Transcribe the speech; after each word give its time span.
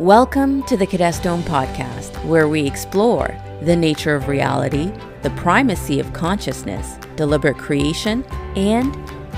Welcome 0.00 0.64
to 0.64 0.76
the 0.76 0.88
Kidest 0.88 1.24
OM 1.24 1.44
Podcast, 1.44 2.12
where 2.24 2.48
we 2.48 2.66
explore 2.66 3.32
the 3.62 3.76
nature 3.76 4.16
of 4.16 4.26
reality, 4.26 4.90
the 5.22 5.30
primacy 5.30 6.00
of 6.00 6.12
consciousness, 6.12 6.98
deliberate 7.14 7.58
creation, 7.58 8.24
and 8.56 8.92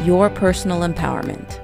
your 0.07 0.31
personal 0.31 0.81
empowerment. 0.81 1.61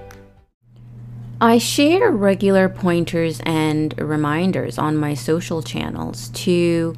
I 1.41 1.57
share 1.57 2.11
regular 2.11 2.69
pointers 2.69 3.41
and 3.47 3.99
reminders 3.99 4.77
on 4.77 4.99
my 4.99 5.15
social 5.15 5.63
channels 5.63 6.29
to 6.29 6.95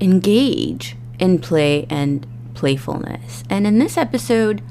engage 0.00 0.96
in 1.20 1.38
play 1.38 1.86
and 1.88 2.26
playfulness. 2.54 3.44
And 3.48 3.68
in 3.68 3.78
this 3.78 3.96
episode, 3.96 4.62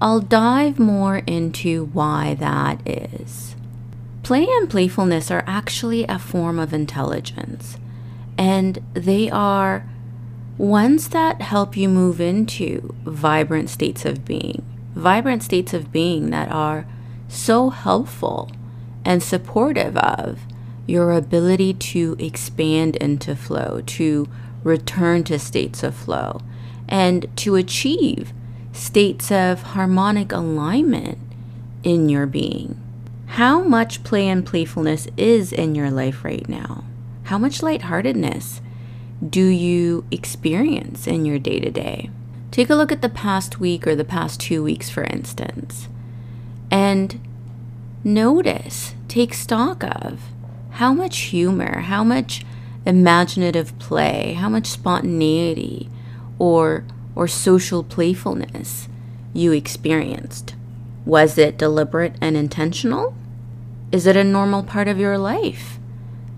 I'll 0.00 0.18
dive 0.18 0.80
more 0.80 1.18
into 1.18 1.84
why 1.92 2.34
that 2.40 2.80
is. 2.84 3.53
Play 4.24 4.46
and 4.48 4.70
playfulness 4.70 5.30
are 5.30 5.44
actually 5.46 6.04
a 6.04 6.18
form 6.18 6.58
of 6.58 6.72
intelligence, 6.72 7.76
and 8.38 8.82
they 8.94 9.30
are 9.30 9.86
ones 10.56 11.08
that 11.10 11.42
help 11.42 11.76
you 11.76 11.90
move 11.90 12.22
into 12.22 12.94
vibrant 13.04 13.68
states 13.68 14.06
of 14.06 14.24
being, 14.24 14.64
vibrant 14.94 15.42
states 15.42 15.74
of 15.74 15.92
being 15.92 16.30
that 16.30 16.50
are 16.50 16.86
so 17.28 17.68
helpful 17.68 18.50
and 19.04 19.22
supportive 19.22 19.94
of 19.98 20.40
your 20.86 21.12
ability 21.12 21.74
to 21.74 22.16
expand 22.18 22.96
into 22.96 23.36
flow, 23.36 23.82
to 23.84 24.26
return 24.62 25.22
to 25.24 25.38
states 25.38 25.82
of 25.82 25.94
flow, 25.94 26.40
and 26.88 27.26
to 27.36 27.56
achieve 27.56 28.32
states 28.72 29.30
of 29.30 29.60
harmonic 29.74 30.32
alignment 30.32 31.18
in 31.82 32.08
your 32.08 32.24
being. 32.24 32.80
How 33.34 33.62
much 33.64 34.04
play 34.04 34.28
and 34.28 34.46
playfulness 34.46 35.08
is 35.16 35.52
in 35.52 35.74
your 35.74 35.90
life 35.90 36.24
right 36.24 36.48
now? 36.48 36.84
How 37.24 37.36
much 37.36 37.64
lightheartedness 37.64 38.60
do 39.28 39.44
you 39.44 40.04
experience 40.12 41.08
in 41.08 41.24
your 41.24 41.40
day 41.40 41.58
to 41.58 41.68
day? 41.68 42.10
Take 42.52 42.70
a 42.70 42.76
look 42.76 42.92
at 42.92 43.02
the 43.02 43.08
past 43.08 43.58
week 43.58 43.88
or 43.88 43.96
the 43.96 44.04
past 44.04 44.38
two 44.38 44.62
weeks, 44.62 44.88
for 44.88 45.02
instance, 45.02 45.88
and 46.70 47.20
notice, 48.04 48.94
take 49.08 49.34
stock 49.34 49.82
of 49.82 50.20
how 50.70 50.94
much 50.94 51.18
humor, 51.18 51.80
how 51.80 52.04
much 52.04 52.46
imaginative 52.86 53.76
play, 53.80 54.34
how 54.34 54.48
much 54.48 54.68
spontaneity 54.68 55.90
or 56.38 56.84
or 57.16 57.26
social 57.26 57.82
playfulness 57.82 58.86
you 59.32 59.50
experienced. 59.50 60.54
Was 61.04 61.36
it 61.36 61.58
deliberate 61.58 62.14
and 62.20 62.36
intentional? 62.36 63.12
Is 63.94 64.08
it 64.08 64.16
a 64.16 64.24
normal 64.24 64.64
part 64.64 64.88
of 64.88 64.98
your 64.98 65.16
life 65.18 65.78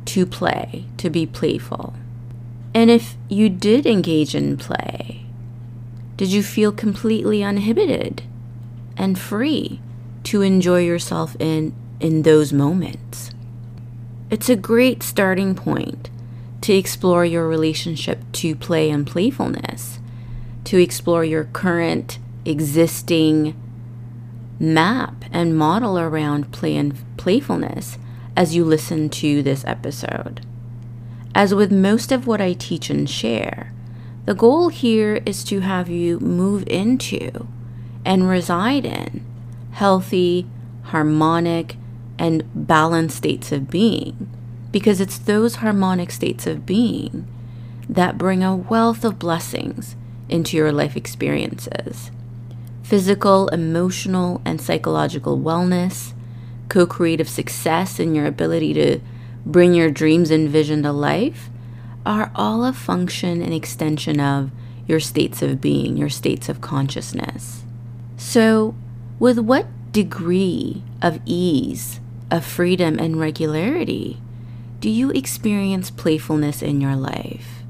to 0.05 0.27
play, 0.27 0.85
to 0.99 1.09
be 1.09 1.25
playful? 1.25 1.95
And 2.75 2.91
if 2.91 3.17
you 3.31 3.49
did 3.49 3.87
engage 3.87 4.35
in 4.35 4.59
play, 4.59 5.25
did 6.19 6.29
you 6.29 6.43
feel 6.43 6.71
completely 6.71 7.43
uninhibited 7.43 8.25
and 8.99 9.19
free 9.19 9.81
to 10.25 10.43
enjoy 10.43 10.84
yourself 10.84 11.34
in, 11.41 11.75
in 11.99 12.25
those 12.25 12.53
moments? 12.53 13.31
It's 14.29 14.51
a 14.51 14.57
great 14.57 15.03
starting 15.03 15.55
point 15.55 16.11
to 16.61 16.75
explore 16.75 17.25
your 17.25 17.49
relationship 17.49 18.19
to 18.33 18.55
play 18.55 18.91
and 18.91 19.07
playfulness, 19.07 19.99
to 20.65 20.77
explore 20.77 21.25
your 21.25 21.45
current 21.45 22.19
existing 22.45 23.59
map 24.59 25.25
and 25.33 25.57
model 25.57 25.99
around 25.99 26.53
play 26.53 26.77
and 26.77 26.97
playfulness 27.17 27.99
as 28.37 28.55
you 28.55 28.65
listen 28.65 29.09
to 29.09 29.43
this 29.43 29.65
episode. 29.65 30.45
As 31.35 31.55
with 31.55 31.71
most 31.71 32.12
of 32.12 32.27
what 32.27 32.41
I 32.41 32.55
teach 32.55 32.91
and 32.91 33.09
share, 33.09 33.73
the 34.25 34.34
goal 34.34 34.69
here 34.69 35.23
is 35.27 35.45
to 35.45 35.61
have 35.61 35.89
you 35.89 36.19
move 36.21 36.65
into 36.67 37.47
and 38.05 38.28
reside 38.28 38.84
in 38.84 39.25
healthy, 39.72 40.47
harmonic, 40.84 41.77
and 42.19 42.43
balanced 42.55 43.19
states 43.19 43.53
of 43.53 43.71
being, 43.71 44.31
because 44.72 45.00
it's 45.00 45.19
those 45.19 45.56
harmonic 45.56 46.11
states 46.11 46.47
of 46.47 46.65
being 46.65 47.27
that 47.89 48.16
bring 48.16 48.43
a 48.43 48.56
wealth 48.56 49.05
of 49.05 49.19
blessings 49.19 49.97
into 50.28 50.56
your 50.56 50.72
life 50.72 50.97
experiences 50.97 52.11
physical, 52.86 53.48
emotional, 53.48 54.41
and 54.44 54.60
psychological 54.60 55.38
wellness, 55.38 56.12
co 56.69 56.86
creative 56.86 57.28
success, 57.28 57.98
and 57.98 58.14
your 58.14 58.26
ability 58.26 58.72
to 58.74 59.00
bring 59.44 59.74
your 59.74 59.91
dreams 59.91 60.30
and 60.30 60.48
vision 60.48 60.84
to 60.84 60.92
life 60.92 61.50
are 62.04 62.30
all 62.36 62.64
a 62.64 62.72
function 62.72 63.42
and 63.42 63.52
extension 63.52 64.20
of 64.20 64.52
your 64.86 65.00
states 65.00 65.42
of 65.42 65.60
being, 65.60 65.97
your 65.97 66.08
states 66.08 66.48
of 66.48 66.60
consciousness. 66.60 67.64
So, 68.16 68.76
with 69.18 69.41
what 69.41 69.66
degree 69.91 70.84
of 71.03 71.20
ease, 71.26 71.98
of 72.30 72.44
freedom, 72.44 73.00
and 73.00 73.18
regularity 73.18 74.20
do 74.78 74.91
you 74.91 75.10
experience 75.10 75.91
playfulness 75.91 76.62
in 76.62 76.80
your 76.80 76.94
life? 76.94 77.64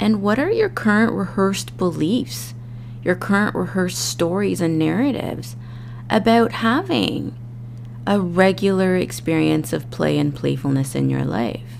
And 0.00 0.22
what 0.22 0.38
are 0.40 0.50
your 0.50 0.70
current 0.70 1.12
rehearsed 1.12 1.76
beliefs 1.76 2.54
your 3.02 3.14
current 3.14 3.54
rehearsed 3.54 3.98
stories 3.98 4.60
and 4.60 4.78
narratives 4.78 5.56
about 6.08 6.52
having 6.52 7.34
a 8.06 8.20
regular 8.20 8.96
experience 8.96 9.72
of 9.72 9.90
play 9.90 10.18
and 10.18 10.34
playfulness 10.34 10.94
in 10.94 11.08
your 11.08 11.24
life. 11.24 11.78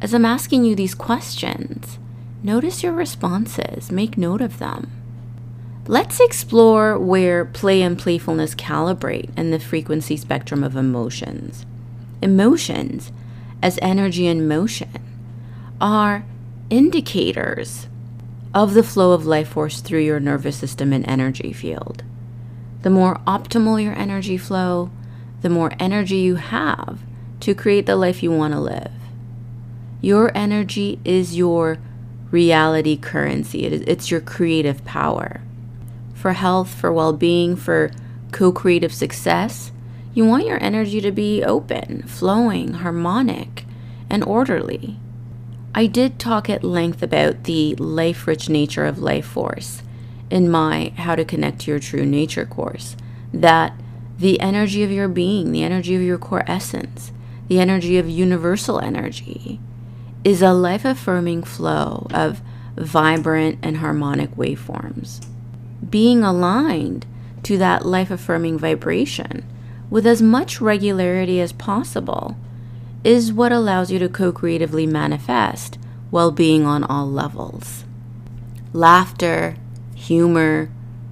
As 0.00 0.12
I'm 0.12 0.24
asking 0.24 0.64
you 0.64 0.74
these 0.74 0.94
questions, 0.94 1.98
notice 2.42 2.82
your 2.82 2.92
responses, 2.92 3.90
make 3.90 4.18
note 4.18 4.40
of 4.40 4.58
them. 4.58 4.90
Let's 5.86 6.20
explore 6.20 6.98
where 6.98 7.44
play 7.44 7.80
and 7.80 7.98
playfulness 7.98 8.54
calibrate 8.54 9.36
in 9.38 9.52
the 9.52 9.60
frequency 9.60 10.16
spectrum 10.16 10.64
of 10.64 10.76
emotions. 10.76 11.64
Emotions, 12.20 13.12
as 13.62 13.78
energy 13.80 14.26
and 14.26 14.48
motion, 14.48 14.90
are 15.80 16.24
indicators 16.70 17.86
of 18.56 18.72
the 18.72 18.82
flow 18.82 19.12
of 19.12 19.26
life 19.26 19.48
force 19.48 19.82
through 19.82 20.00
your 20.00 20.18
nervous 20.18 20.56
system 20.56 20.90
and 20.90 21.06
energy 21.06 21.52
field. 21.52 22.02
The 22.80 22.88
more 22.88 23.20
optimal 23.26 23.82
your 23.82 23.92
energy 23.92 24.38
flow, 24.38 24.90
the 25.42 25.50
more 25.50 25.72
energy 25.78 26.16
you 26.16 26.36
have 26.36 27.00
to 27.40 27.54
create 27.54 27.84
the 27.84 27.96
life 27.96 28.22
you 28.22 28.30
want 28.30 28.54
to 28.54 28.60
live. 28.60 28.92
Your 30.00 30.34
energy 30.34 30.98
is 31.04 31.36
your 31.36 31.76
reality 32.30 32.96
currency, 32.96 33.66
it 33.66 33.74
is, 33.74 33.82
it's 33.82 34.10
your 34.10 34.22
creative 34.22 34.82
power. 34.86 35.42
For 36.14 36.32
health, 36.32 36.72
for 36.72 36.90
well 36.90 37.12
being, 37.12 37.56
for 37.56 37.90
co 38.32 38.52
creative 38.52 38.94
success, 38.94 39.70
you 40.14 40.24
want 40.24 40.46
your 40.46 40.62
energy 40.62 41.02
to 41.02 41.12
be 41.12 41.44
open, 41.44 42.04
flowing, 42.04 42.72
harmonic, 42.72 43.66
and 44.08 44.24
orderly. 44.24 44.98
I 45.76 45.86
did 45.86 46.18
talk 46.18 46.48
at 46.48 46.64
length 46.64 47.02
about 47.02 47.44
the 47.44 47.74
life 47.74 48.26
rich 48.26 48.48
nature 48.48 48.86
of 48.86 48.98
life 48.98 49.26
force 49.26 49.82
in 50.30 50.50
my 50.50 50.94
How 50.96 51.14
to 51.14 51.22
Connect 51.22 51.60
to 51.60 51.70
Your 51.70 51.78
True 51.78 52.06
Nature 52.06 52.46
course. 52.46 52.96
That 53.30 53.74
the 54.18 54.40
energy 54.40 54.82
of 54.82 54.90
your 54.90 55.06
being, 55.06 55.52
the 55.52 55.62
energy 55.62 55.94
of 55.94 56.00
your 56.00 56.16
core 56.16 56.44
essence, 56.46 57.12
the 57.48 57.60
energy 57.60 57.98
of 57.98 58.08
universal 58.08 58.80
energy 58.80 59.60
is 60.24 60.40
a 60.40 60.54
life 60.54 60.86
affirming 60.86 61.42
flow 61.42 62.06
of 62.10 62.40
vibrant 62.78 63.58
and 63.62 63.76
harmonic 63.76 64.34
waveforms. 64.34 65.26
Being 65.90 66.22
aligned 66.22 67.04
to 67.42 67.58
that 67.58 67.84
life 67.84 68.10
affirming 68.10 68.58
vibration 68.58 69.46
with 69.90 70.06
as 70.06 70.22
much 70.22 70.58
regularity 70.58 71.38
as 71.38 71.52
possible 71.52 72.34
is 73.06 73.32
what 73.32 73.52
allows 73.52 73.92
you 73.92 74.00
to 74.00 74.08
co 74.08 74.32
creatively 74.32 74.84
manifest 74.84 75.78
well 76.10 76.32
being 76.32 76.66
on 76.66 76.82
all 76.82 77.08
levels. 77.08 77.84
Laughter, 78.72 79.56
humor, 79.94 80.68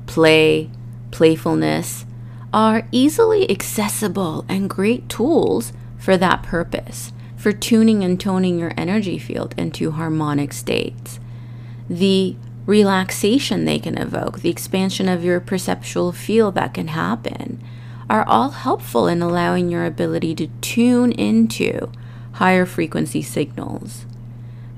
play, 0.06 0.69
playfulness 1.12 2.05
are 2.52 2.88
easily 2.91 3.49
accessible 3.49 4.44
and 4.49 4.69
great 4.69 5.08
tools 5.08 5.73
for 5.96 6.17
that 6.17 6.43
purpose, 6.43 7.12
for 7.37 7.52
tuning 7.52 8.02
and 8.02 8.20
toning 8.20 8.58
your 8.58 8.73
energy 8.76 9.17
field 9.17 9.55
into 9.56 9.93
harmonic 9.93 10.52
states. 10.52 11.20
The 11.88 12.35
relaxation 12.67 13.64
they 13.64 13.79
can 13.79 13.97
evoke, 13.99 14.40
the 14.40 14.50
expansion 14.50 15.08
of 15.08 15.23
your 15.23 15.38
perceptual 15.38 16.11
field 16.11 16.56
that 16.56 16.75
can 16.75 16.88
happen, 16.88 17.62
are 18.08 18.26
all 18.28 18.50
helpful 18.50 19.08
in 19.08 19.22
allowing 19.22 19.68
your 19.70 19.84
ability 19.84 20.34
to 20.36 20.48
tune 20.60 21.12
into 21.12 21.90
higher 22.32 22.66
frequency 22.66 23.22
signals. 23.22 24.06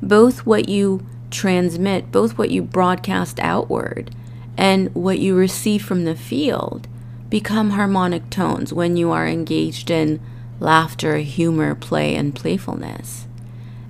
Both 0.03 0.47
what 0.47 0.69
you 0.69 1.05
transmit, 1.31 2.13
both 2.13 2.39
what 2.39 2.51
you 2.51 2.63
broadcast 2.63 3.41
outward, 3.41 4.15
and 4.57 4.95
what 4.95 5.19
you 5.19 5.35
receive 5.35 5.85
from 5.85 6.05
the 6.05 6.17
field 6.17 6.87
become 7.29 7.71
harmonic 7.71 8.31
tones 8.31 8.73
when 8.73 8.97
you 8.97 9.11
are 9.11 9.27
engaged 9.27 9.91
in 9.91 10.21
laughter, 10.61 11.19
humor, 11.19 11.75
play, 11.75 12.15
and 12.15 12.35
playfulness. 12.35 13.27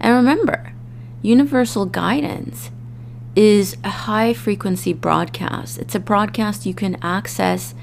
And 0.01 0.15
remember, 0.15 0.73
universal 1.23 1.87
guidance 1.87 2.71
is 3.35 3.77
a 3.85 3.91
high 3.91 4.33
frequency 4.33 4.93
broadcast. 4.93 5.79
It's 5.79 5.95
a 5.95 6.01
broadcast 6.01 6.67
you 6.67 6.75
can 6.75 6.97
access 7.03 7.75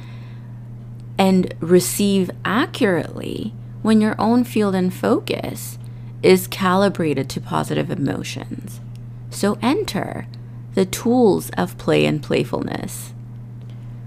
and 1.17 1.53
receive 1.59 2.31
accurately 2.43 3.53
when 3.81 4.01
your 4.01 4.15
own 4.17 4.43
field 4.43 4.75
and 4.75 4.93
focus 4.93 5.77
is 6.21 6.47
calibrated 6.47 7.29
to 7.29 7.41
positive 7.41 7.91
emotions. 7.91 8.79
So 9.29 9.57
enter 9.61 10.27
the 10.73 10.85
tools 10.85 11.49
of 11.57 11.77
play 11.77 12.05
and 12.05 12.23
playfulness. 12.23 13.13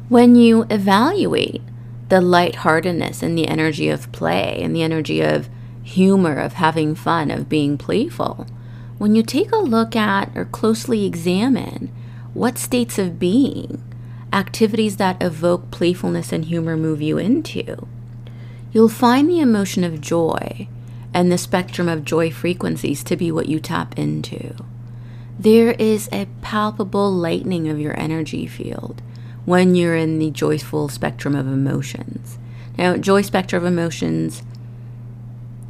When 0.09 0.35
you 0.35 0.67
evaluate 0.71 1.63
the 2.09 2.21
lightheartedness 2.21 3.23
and 3.23 3.37
the 3.37 3.49
energy 3.49 3.89
of 3.89 4.11
play 4.13 4.61
and 4.63 4.75
the 4.75 4.83
energy 4.83 5.21
of 5.21 5.49
humor, 5.83 6.39
of 6.39 6.55
having 6.55 6.95
fun, 6.95 7.31
of 7.31 7.49
being 7.49 7.77
playful, 7.77 8.47
when 8.99 9.15
you 9.15 9.23
take 9.23 9.53
a 9.53 9.57
look 9.57 9.95
at 9.95 10.35
or 10.35 10.47
closely 10.47 11.05
examine 11.05 11.93
what 12.33 12.59
states 12.59 12.99
of 12.99 13.19
being 13.19 13.83
activities 14.37 14.99
that 14.99 15.21
evoke 15.23 15.71
playfulness 15.71 16.31
and 16.31 16.45
humor 16.45 16.77
move 16.77 17.01
you 17.01 17.17
into, 17.17 17.89
you'll 18.71 18.89
find 18.89 19.31
the 19.31 19.41
emotion 19.41 19.83
of 19.83 20.01
joy 20.01 20.69
and 21.15 21.33
the 21.33 21.39
spectrum 21.39 21.89
of 21.89 22.05
joy 22.05 22.31
frequencies 22.31 23.03
to 23.03 23.17
be 23.17 23.33
what 23.33 23.49
you 23.49 23.59
tap 23.59 23.99
into. 23.99 24.55
There 25.39 25.73
is 25.73 26.11
a 26.13 26.29
palpable 26.43 27.11
lightening 27.11 27.67
of 27.69 27.81
your 27.81 27.99
energy 27.99 28.47
field 28.47 29.01
when 29.47 29.75
you're 29.75 29.97
in 29.97 30.19
the 30.19 30.31
joyful 30.31 30.91
spectrum 30.91 31.35
of 31.35 31.47
emotions. 31.47 32.37
Now, 32.77 32.99
joy 32.99 33.23
spectrum 33.23 33.65
of 33.65 33.73
emotions 33.73 34.43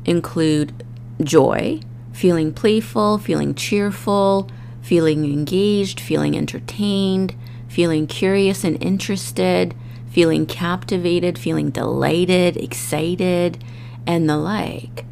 include 0.05 0.85
joy, 1.23 1.81
feeling 2.13 2.53
playful, 2.53 3.19
feeling 3.19 3.55
cheerful, 3.55 4.51
feeling 4.83 5.25
engaged, 5.25 6.01
feeling 6.01 6.37
entertained, 6.37 7.37
feeling 7.77 8.07
curious 8.07 8.65
and 8.65 8.83
interested, 8.83 9.75
feeling 10.09 10.47
captivated, 10.47 11.39
feeling 11.39 11.69
delighted, 11.69 12.57
excited, 12.57 13.63
and 14.07 14.27
the 14.27 14.39
like. 14.39 15.05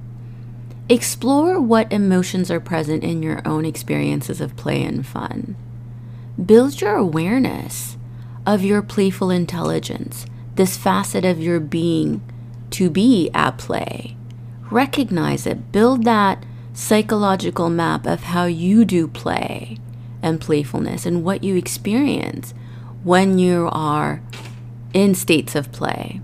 Explore 0.88 1.60
what 1.60 1.92
emotions 1.92 2.50
are 2.50 2.60
present 2.60 3.04
in 3.04 3.22
your 3.22 3.46
own 3.46 3.66
experiences 3.66 4.40
of 4.40 4.56
play 4.56 4.82
and 4.82 5.06
fun. 5.06 5.54
Build 6.42 6.80
your 6.80 6.96
awareness 6.96 7.98
of 8.46 8.64
your 8.64 8.80
playful 8.80 9.28
intelligence, 9.28 10.24
this 10.54 10.78
facet 10.78 11.26
of 11.26 11.38
your 11.38 11.60
being 11.60 12.22
to 12.70 12.88
be 12.88 13.28
at 13.34 13.58
play. 13.58 14.16
Recognize 14.70 15.46
it, 15.46 15.70
build 15.70 16.04
that 16.04 16.46
psychological 16.72 17.68
map 17.68 18.06
of 18.06 18.22
how 18.22 18.46
you 18.46 18.86
do 18.86 19.06
play 19.06 19.78
and 20.24 20.40
playfulness 20.40 21.04
and 21.04 21.22
what 21.22 21.44
you 21.44 21.54
experience 21.54 22.54
when 23.04 23.38
you 23.38 23.68
are 23.70 24.22
in 24.94 25.14
states 25.14 25.54
of 25.54 25.70
play. 25.70 26.20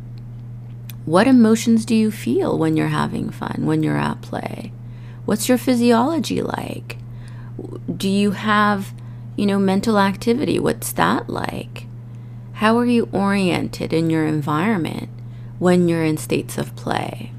What 1.04 1.26
emotions 1.26 1.84
do 1.84 1.94
you 1.94 2.10
feel 2.10 2.56
when 2.58 2.76
you're 2.76 2.88
having 2.88 3.30
fun, 3.30 3.66
when 3.66 3.82
you're 3.82 3.98
at 3.98 4.22
play? 4.22 4.72
What's 5.26 5.48
your 5.48 5.58
physiology 5.58 6.40
like? 6.40 6.96
Do 7.94 8.08
you 8.08 8.30
have, 8.30 8.94
you 9.36 9.44
know, 9.44 9.58
mental 9.58 9.98
activity? 9.98 10.58
What's 10.58 10.92
that 10.92 11.28
like? 11.28 11.84
How 12.54 12.78
are 12.78 12.86
you 12.86 13.08
oriented 13.12 13.92
in 13.92 14.08
your 14.08 14.26
environment 14.26 15.10
when 15.58 15.88
you're 15.88 16.04
in 16.04 16.16
states 16.16 16.56
of 16.56 16.74
play? 16.74 17.32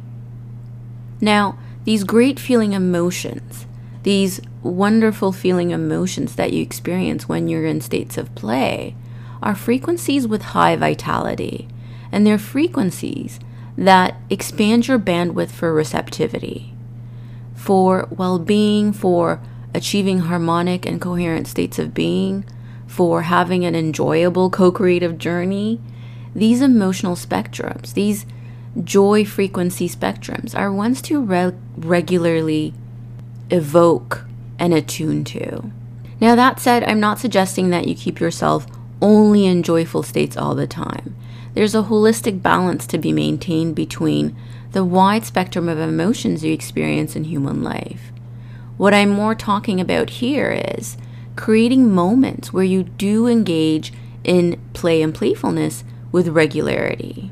Now, 1.20 1.58
these 1.86 2.04
great 2.04 2.40
feeling 2.40 2.74
emotions 2.74 3.66
these 4.04 4.42
wonderful 4.64 5.32
feeling 5.32 5.72
emotions 5.72 6.36
that 6.36 6.54
you 6.54 6.62
experience 6.62 7.30
when 7.30 7.48
you're 7.48 7.66
in 7.66 7.82
states 7.82 8.18
of 8.18 8.34
play 8.36 8.96
are 9.42 9.56
frequencies 9.56 10.28
with 10.28 10.42
high 10.42 10.76
vitality, 10.76 11.68
and 12.12 12.26
they're 12.26 12.38
frequencies 12.38 13.40
that 13.78 14.16
expand 14.30 14.88
your 14.88 15.00
bandwidth 15.00 15.50
for 15.52 15.74
receptivity, 15.74 16.74
for 17.56 18.08
well 18.12 18.38
being, 18.38 18.94
for 18.94 19.42
achieving 19.74 20.20
harmonic 20.20 20.86
and 20.86 21.02
coherent 21.02 21.48
states 21.48 21.80
of 21.80 21.94
being, 21.94 22.46
for 22.88 23.24
having 23.24 23.66
an 23.66 23.76
enjoyable 23.76 24.50
co 24.50 24.72
creative 24.72 25.18
journey. 25.18 25.80
These 26.36 26.62
emotional 26.62 27.16
spectrums, 27.16 27.94
these 27.94 28.26
joy 28.84 29.26
frequency 29.26 29.90
spectrums, 29.90 30.58
are 30.58 30.72
ones 30.72 31.02
to 31.04 31.22
re- 31.22 31.54
regularly 31.76 32.74
evoke 33.52 34.26
and 34.58 34.74
attune 34.74 35.24
to. 35.26 35.72
Now, 36.20 36.36
that 36.36 36.60
said, 36.60 36.84
I'm 36.84 37.00
not 37.00 37.20
suggesting 37.20 37.70
that 37.72 37.88
you 37.88 37.96
keep 37.96 38.20
yourself 38.20 38.66
only 39.02 39.46
in 39.46 39.64
joyful 39.64 40.04
states 40.04 40.38
all 40.38 40.56
the 40.56 40.68
time. 40.68 41.16
There's 41.54 41.76
a 41.76 41.84
holistic 41.84 42.42
balance 42.42 42.88
to 42.88 42.98
be 42.98 43.12
maintained 43.12 43.76
between 43.76 44.36
the 44.72 44.86
wide 44.86 45.26
spectrum 45.26 45.68
of 45.68 45.80
emotions 45.80 46.44
you 46.44 46.54
experience 46.54 47.16
in 47.16 47.26
human 47.26 47.62
life. 47.62 48.12
What 48.78 48.94
I'm 48.94 49.10
more 49.10 49.36
talking 49.36 49.82
about 49.82 50.10
here 50.10 50.52
is 50.52 50.98
creating 51.36 51.92
moments 51.92 52.54
where 52.54 52.64
you 52.64 52.84
do 52.84 53.28
engage 53.28 53.92
in 54.24 54.60
play 54.74 55.02
and 55.02 55.14
playfulness 55.14 55.84
with 56.12 56.28
regularity. 56.30 57.32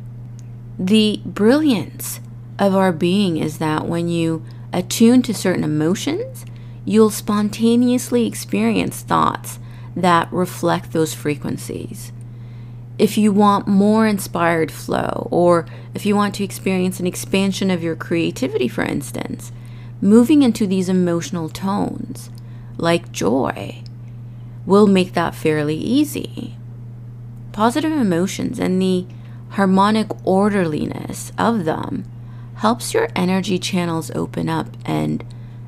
The 0.77 1.21
brilliance 1.25 2.19
of 2.57 2.75
our 2.75 2.91
being 2.91 3.37
is 3.37 3.57
that 3.59 3.85
when 3.85 4.07
you 4.09 4.43
attuned 4.71 5.25
to 5.25 5.33
certain 5.33 5.63
emotions, 5.63 6.45
you'll 6.85 7.09
spontaneously 7.09 8.25
experience 8.25 9.01
thoughts 9.01 9.59
that 9.95 10.31
reflect 10.31 10.91
those 10.91 11.13
frequencies. 11.13 12.11
If 12.97 13.17
you 13.17 13.31
want 13.31 13.67
more 13.67 14.05
inspired 14.05 14.71
flow, 14.71 15.27
or 15.31 15.65
if 15.93 16.05
you 16.05 16.15
want 16.15 16.35
to 16.35 16.43
experience 16.43 16.99
an 16.99 17.07
expansion 17.07 17.71
of 17.71 17.83
your 17.83 17.95
creativity, 17.95 18.67
for 18.67 18.83
instance, 18.83 19.51
moving 20.01 20.43
into 20.43 20.67
these 20.67 20.89
emotional 20.89 21.49
tones, 21.49 22.29
like 22.77 23.11
joy, 23.11 23.83
will 24.65 24.87
make 24.87 25.13
that 25.13 25.35
fairly 25.35 25.75
easy. 25.75 26.55
Positive 27.51 27.91
emotions 27.91 28.59
and 28.59 28.81
the 28.81 29.05
harmonic 29.49 30.07
orderliness 30.25 31.31
of 31.37 31.65
them 31.65 32.05
helps 32.59 32.93
your 32.93 33.07
energy 33.15 33.57
channels 33.57 34.11
open 34.15 34.49
up 34.49 34.67
and 34.83 35.23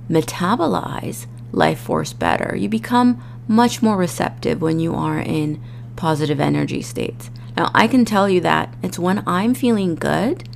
metabolize 0.10 1.26
life 1.54 1.80
force 1.80 2.12
better. 2.12 2.54
You 2.54 2.68
become 2.68 3.24
much 3.48 3.82
more 3.82 3.96
receptive 3.96 4.62
when 4.62 4.78
you 4.78 4.94
are 4.94 5.20
in 5.20 5.62
positive 5.96 6.42
energy 6.42 6.82
states. 6.82 7.30
Now, 7.56 7.72
I 7.74 7.88
can 7.88 8.04
tell 8.04 8.28
you 8.28 8.42
that 8.42 8.74
it's 8.84 9.00
when 9.00 9.24
I'm 9.26 9.54
feeling 9.54 9.96
good, 9.96 10.50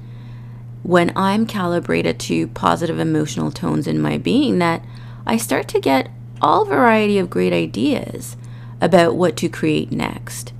when 0.84 1.14
I'm 1.16 1.48
calibrated 1.48 2.20
to 2.22 2.48
positive 2.48 3.00
emotional 3.00 3.50
tones 3.50 3.88
in 3.88 4.02
my 4.02 4.18
being, 4.18 4.60
that 4.60 4.84
I 5.26 5.38
start 5.38 5.70
to 5.70 5.80
get 5.80 6.12
all 6.42 6.66
variety 6.66 7.18
of 7.18 7.30
great 7.30 7.54
ideas 7.54 8.36
about 8.82 9.16
what 9.16 9.38
to 9.38 9.48
create 9.48 9.90
next. 9.90 10.52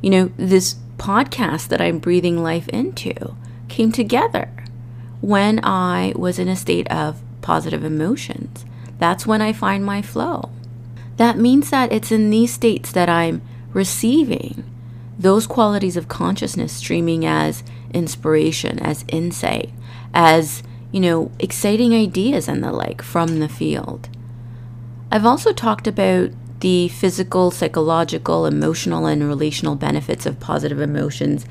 You 0.00 0.10
know, 0.10 0.32
this 0.36 0.74
podcast 0.96 1.68
that 1.68 1.80
I'm 1.80 2.00
breathing 2.00 2.42
life 2.42 2.68
into 2.70 3.36
came 3.68 3.92
together 3.92 4.50
when 5.22 5.64
I 5.64 6.12
was 6.16 6.38
in 6.38 6.48
a 6.48 6.56
state 6.56 6.90
of 6.90 7.22
positive 7.40 7.84
emotions. 7.84 8.66
That's 8.98 9.26
when 9.26 9.40
I 9.40 9.52
find 9.54 9.84
my 9.84 10.02
flow. 10.02 10.50
That 11.16 11.38
means 11.38 11.70
that 11.70 11.92
it's 11.92 12.12
in 12.12 12.28
these 12.30 12.52
states 12.52 12.92
that 12.92 13.08
I'm 13.08 13.40
receiving 13.72 14.64
those 15.18 15.46
qualities 15.46 15.96
of 15.96 16.08
consciousness 16.08 16.72
streaming 16.72 17.24
as 17.24 17.62
inspiration, 17.94 18.78
as 18.80 19.04
insight, 19.08 19.70
as, 20.12 20.62
you 20.90 21.00
know, 21.00 21.30
exciting 21.38 21.94
ideas 21.94 22.48
and 22.48 22.62
the 22.62 22.72
like 22.72 23.00
from 23.00 23.38
the 23.38 23.48
field. 23.48 24.08
I've 25.10 25.26
also 25.26 25.52
talked 25.52 25.86
about 25.86 26.30
the 26.60 26.88
physical, 26.88 27.50
psychological, 27.50 28.46
emotional, 28.46 29.06
and 29.06 29.26
relational 29.28 29.74
benefits 29.76 30.26
of 30.26 30.40
positive 30.40 30.80
emotions 30.80 31.44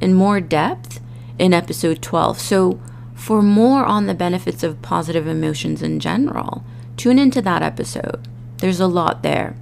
in 0.00 0.14
more 0.14 0.40
depth 0.40 1.00
in 1.38 1.54
episode 1.54 2.02
12. 2.02 2.40
So, 2.40 2.80
for 3.14 3.42
more 3.42 3.84
on 3.84 4.06
the 4.06 4.14
benefits 4.14 4.62
of 4.62 4.82
positive 4.82 5.26
emotions 5.26 5.82
in 5.82 6.00
general, 6.00 6.64
tune 6.96 7.18
into 7.18 7.40
that 7.42 7.62
episode. 7.62 8.28
There's 8.58 8.80
a 8.80 8.86
lot 8.86 9.22
there. 9.22 9.56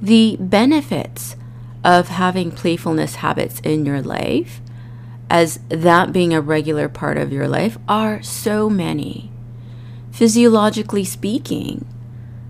The 0.00 0.36
benefits 0.40 1.36
of 1.84 2.08
having 2.08 2.50
playfulness 2.50 3.16
habits 3.16 3.60
in 3.60 3.86
your 3.86 4.02
life, 4.02 4.60
as 5.30 5.60
that 5.68 6.12
being 6.12 6.34
a 6.34 6.40
regular 6.40 6.88
part 6.88 7.16
of 7.16 7.32
your 7.32 7.48
life, 7.48 7.78
are 7.88 8.22
so 8.22 8.68
many. 8.68 9.30
Physiologically 10.10 11.04
speaking, 11.04 11.86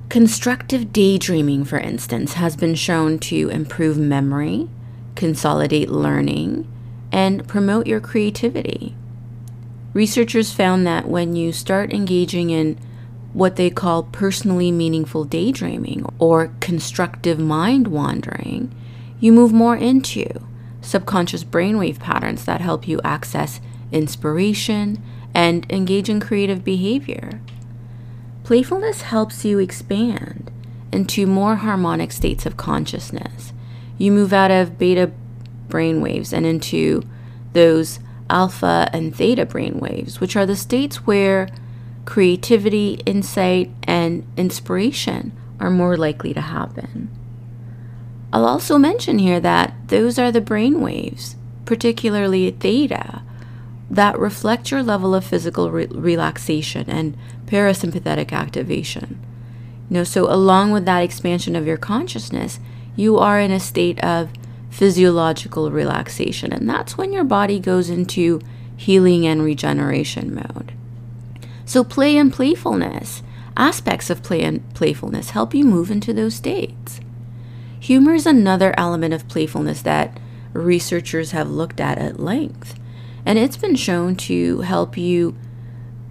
constructive 0.09 0.93
daydreaming, 0.93 1.65
for 1.65 1.79
instance, 1.79 2.35
has 2.35 2.57
been 2.57 2.75
shown 2.75 3.19
to 3.21 3.49
improve 3.51 3.97
memory, 3.97 4.69
consolidate 5.15 5.89
learning, 5.89 6.67
and 7.13 7.47
promote 7.47 7.87
your 7.87 8.01
creativity. 8.01 8.97
Researchers 9.93 10.53
found 10.53 10.87
that 10.87 11.09
when 11.09 11.37
you 11.37 11.53
start 11.53 11.93
engaging 11.93 12.51
in 12.51 12.79
what 13.33 13.57
they 13.57 13.71
call 13.71 14.05
personally 14.05 14.71
meaningful 14.71 15.25
daydreaming 15.25 16.05
or 16.19 16.53
constructive 16.61 17.39
mind 17.39 17.89
wandering, 17.89 18.75
you 19.21 19.33
move 19.33 19.53
more 19.53 19.77
into 19.77 20.27
subconscious 20.81 21.45
brainwave 21.45 21.99
patterns 21.99 22.45
that 22.45 22.61
help 22.61 22.87
you 22.87 23.01
access 23.05 23.61
inspiration 23.91 25.03
and 25.35 25.71
engage 25.71 26.09
in 26.09 26.21
creative 26.21 26.65
behavior. 26.65 27.41
Playfulness 28.45 29.03
helps 29.03 29.45
you 29.45 29.59
expand 29.59 30.51
into 30.93 31.27
more 31.27 31.57
harmonic 31.57 32.13
states 32.13 32.45
of 32.45 32.57
consciousness. 32.57 33.53
You 33.97 34.13
move 34.13 34.33
out 34.33 34.51
of 34.51 34.79
beta 34.79 35.13
brainwaves 35.69 36.33
and 36.33 36.45
into 36.45 37.03
those 37.53 37.99
alpha 38.33 38.89
and 38.93 39.15
theta 39.15 39.47
brainwaves, 39.47 40.19
which 40.19 40.35
are 40.35 40.47
the 40.47 40.57
states 40.57 41.07
where 41.07 41.49
creativity, 42.05 43.01
insight, 43.07 43.71
and 43.85 44.27
inspiration 44.37 45.33
are 45.61 45.71
more 45.71 45.97
likely 45.97 46.35
to 46.35 46.41
happen. 46.41 47.09
I'll 48.33 48.47
also 48.47 48.79
mention 48.79 49.19
here 49.19 49.41
that 49.41 49.75
those 49.89 50.19
are 50.19 50.33
the 50.33 50.41
brainwaves, 50.41 51.35
particularly 51.67 52.51
theta, 52.51 53.23
that 53.91 54.19
reflect 54.19 54.71
your 54.71 54.83
level 54.83 55.15
of 55.15 55.25
physical 55.25 55.71
re- 55.71 55.87
relaxation 55.87 56.89
and 56.89 57.17
parasympathetic 57.45 58.33
activation. 58.33 59.21
You 59.91 59.99
know, 59.99 60.05
so 60.05 60.33
along 60.33 60.73
with 60.73 60.87
that 60.87 61.03
expansion 61.03 61.55
of 61.55 61.67
your 61.67 61.77
consciousness, 61.77 62.59
you 62.97 63.19
are 63.19 63.39
in 63.39 63.51
a 63.51 63.61
state 63.61 64.03
of 64.03 64.31
physiological 64.73 65.71
relaxation, 65.71 66.51
and 66.51 66.69
that's 66.69 66.97
when 66.97 67.13
your 67.13 67.25
body 67.25 67.61
goes 67.61 67.91
into 67.91 68.41
healing 68.75 69.27
and 69.27 69.45
regeneration 69.45 70.35
mode. 70.35 70.73
So, 71.67 71.85
play 71.85 72.17
and 72.17 72.33
playfulness, 72.33 73.23
aspects 73.55 74.09
of 74.09 74.23
play 74.23 74.43
and 74.43 74.75
playfulness, 74.75 75.31
help 75.31 75.55
you 75.55 75.65
move 75.65 75.91
into 75.91 76.15
those 76.15 76.37
states. 76.37 77.01
Humor 77.81 78.15
is 78.15 78.25
another 78.25 78.75
element 78.79 79.13
of 79.13 79.29
playfulness 79.29 79.83
that 79.83 80.19
researchers 80.55 81.33
have 81.33 81.51
looked 81.51 81.79
at 81.79 81.99
at 81.99 82.19
length, 82.19 82.75
and 83.27 83.39
it's 83.39 83.59
been 83.59 83.77
shown 83.77 84.17
to 84.17 84.63
help 84.63 84.97
you 84.97 85.37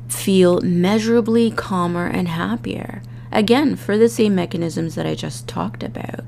feel 0.08 0.62
measurably 0.62 1.50
calmer 1.50 2.06
and 2.06 2.27
happier. 2.27 3.01
Again, 3.32 3.75
for 3.75 3.98
the 3.98 4.10
same 4.10 4.36
mechanisms 4.36 4.94
that 4.94 5.08
I 5.08 5.15
just 5.15 5.48
talked 5.48 5.82
about. 5.82 6.25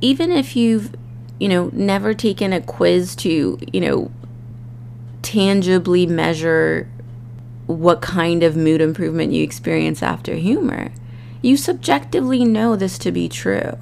Even 0.00 0.32
if 0.32 0.56
you've 0.56 0.94
you 1.42 1.48
know, 1.48 1.70
never 1.72 2.14
taken 2.14 2.52
a 2.52 2.60
quiz 2.60 3.16
to, 3.16 3.58
you 3.72 3.80
know, 3.80 4.12
tangibly 5.22 6.06
measure 6.06 6.88
what 7.66 8.00
kind 8.00 8.44
of 8.44 8.56
mood 8.56 8.80
improvement 8.80 9.32
you 9.32 9.42
experience 9.42 10.04
after 10.04 10.36
humor. 10.36 10.92
You 11.42 11.56
subjectively 11.56 12.44
know 12.44 12.76
this 12.76 12.96
to 12.98 13.10
be 13.10 13.28
true. 13.28 13.76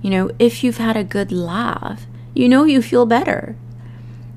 You 0.00 0.08
know, 0.08 0.30
if 0.38 0.64
you've 0.64 0.78
had 0.78 0.96
a 0.96 1.04
good 1.04 1.30
laugh, 1.30 2.06
you 2.32 2.48
know 2.48 2.64
you 2.64 2.80
feel 2.80 3.04
better. 3.04 3.54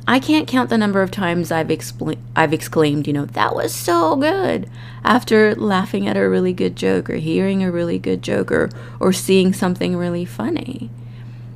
I 0.06 0.20
can't 0.20 0.46
count 0.46 0.70
the 0.70 0.78
number 0.78 1.02
of 1.02 1.10
times 1.10 1.54
I've 1.54 1.70
expl- 1.70 2.20
I've 2.36 2.52
exclaimed, 2.52 3.08
you 3.08 3.14
know, 3.14 3.28
that 3.28 3.56
was 3.56 3.74
so 3.74 4.18
good 4.18 4.70
after 5.06 5.56
laughing 5.56 6.06
at 6.06 6.18
a 6.18 6.28
really 6.28 6.52
good 6.52 6.76
joke 6.76 7.10
or 7.10 7.16
hearing 7.16 7.64
a 7.64 7.72
really 7.72 7.98
good 7.98 8.22
joke 8.22 8.52
or, 8.52 8.70
or 9.00 9.14
seeing 9.14 9.54
something 9.54 9.96
really 9.96 10.26
funny. 10.26 10.90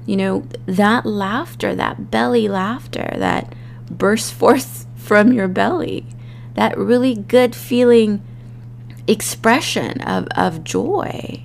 You 0.05 0.17
know, 0.17 0.47
that 0.65 1.05
laughter, 1.05 1.73
that 1.75 2.11
belly 2.11 2.47
laughter 2.47 3.13
that 3.17 3.53
bursts 3.89 4.31
forth 4.31 4.85
from 4.95 5.33
your 5.33 5.47
belly, 5.47 6.05
that 6.53 6.77
really 6.77 7.15
good 7.15 7.55
feeling 7.55 8.21
expression 9.07 10.01
of, 10.01 10.27
of 10.35 10.63
joy 10.63 11.43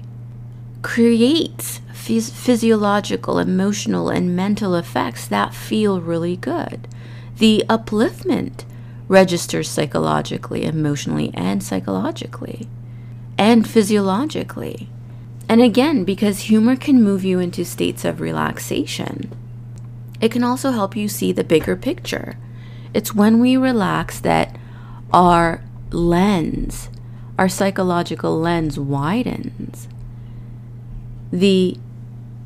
creates 0.82 1.80
phys- 1.92 2.32
physiological, 2.32 3.38
emotional, 3.38 4.08
and 4.08 4.34
mental 4.34 4.74
effects 4.74 5.26
that 5.28 5.54
feel 5.54 6.00
really 6.00 6.36
good. 6.36 6.88
The 7.36 7.64
upliftment 7.68 8.64
registers 9.08 9.68
psychologically, 9.68 10.64
emotionally, 10.64 11.30
and 11.34 11.62
psychologically, 11.62 12.68
and 13.36 13.68
physiologically. 13.68 14.88
And 15.50 15.60
again, 15.60 16.04
because 16.04 16.42
humor 16.42 16.76
can 16.76 17.02
move 17.02 17.24
you 17.24 17.40
into 17.40 17.64
states 17.64 18.04
of 18.04 18.20
relaxation, 18.20 19.36
it 20.20 20.30
can 20.30 20.44
also 20.44 20.70
help 20.70 20.94
you 20.94 21.08
see 21.08 21.32
the 21.32 21.42
bigger 21.42 21.74
picture. 21.74 22.38
It's 22.94 23.16
when 23.16 23.40
we 23.40 23.56
relax 23.56 24.20
that 24.20 24.56
our 25.12 25.60
lens, 25.90 26.88
our 27.36 27.48
psychological 27.48 28.38
lens, 28.38 28.78
widens. 28.78 29.88
The 31.32 31.76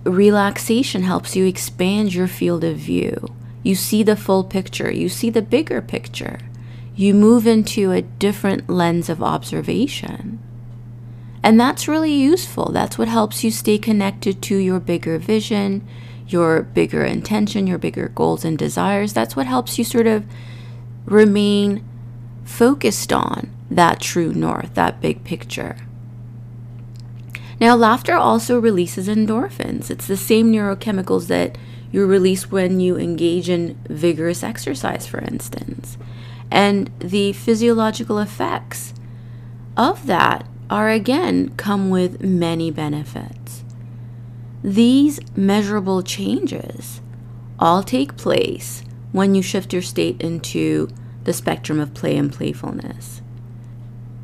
relaxation 0.04 1.02
helps 1.02 1.36
you 1.36 1.44
expand 1.44 2.14
your 2.14 2.26
field 2.26 2.64
of 2.64 2.78
view. 2.78 3.34
You 3.62 3.74
see 3.74 4.02
the 4.02 4.16
full 4.16 4.44
picture, 4.44 4.90
you 4.90 5.10
see 5.10 5.28
the 5.28 5.42
bigger 5.42 5.82
picture. 5.82 6.38
You 6.96 7.12
move 7.12 7.46
into 7.46 7.92
a 7.92 8.00
different 8.00 8.70
lens 8.70 9.10
of 9.10 9.22
observation. 9.22 10.38
And 11.44 11.60
that's 11.60 11.86
really 11.86 12.14
useful. 12.14 12.72
That's 12.72 12.96
what 12.96 13.06
helps 13.06 13.44
you 13.44 13.50
stay 13.50 13.76
connected 13.76 14.40
to 14.44 14.56
your 14.56 14.80
bigger 14.80 15.18
vision, 15.18 15.86
your 16.26 16.62
bigger 16.62 17.04
intention, 17.04 17.66
your 17.66 17.76
bigger 17.76 18.08
goals 18.08 18.46
and 18.46 18.56
desires. 18.56 19.12
That's 19.12 19.36
what 19.36 19.46
helps 19.46 19.78
you 19.78 19.84
sort 19.84 20.06
of 20.06 20.24
remain 21.04 21.86
focused 22.44 23.12
on 23.12 23.50
that 23.70 24.00
true 24.00 24.32
north, 24.32 24.72
that 24.72 25.02
big 25.02 25.22
picture. 25.22 25.76
Now, 27.60 27.76
laughter 27.76 28.14
also 28.14 28.58
releases 28.58 29.06
endorphins. 29.06 29.90
It's 29.90 30.06
the 30.06 30.16
same 30.16 30.50
neurochemicals 30.50 31.26
that 31.26 31.58
you 31.92 32.06
release 32.06 32.50
when 32.50 32.80
you 32.80 32.96
engage 32.96 33.50
in 33.50 33.78
vigorous 33.90 34.42
exercise, 34.42 35.06
for 35.06 35.20
instance. 35.20 35.98
And 36.50 36.90
the 37.00 37.34
physiological 37.34 38.18
effects 38.18 38.94
of 39.76 40.06
that 40.06 40.46
are 40.70 40.90
again 40.90 41.50
come 41.56 41.90
with 41.90 42.22
many 42.22 42.70
benefits. 42.70 43.64
These 44.62 45.20
measurable 45.36 46.02
changes 46.02 47.00
all 47.58 47.82
take 47.82 48.16
place 48.16 48.82
when 49.12 49.34
you 49.34 49.42
shift 49.42 49.72
your 49.72 49.82
state 49.82 50.20
into 50.20 50.88
the 51.24 51.32
spectrum 51.32 51.78
of 51.78 51.94
play 51.94 52.16
and 52.16 52.32
playfulness. 52.32 53.20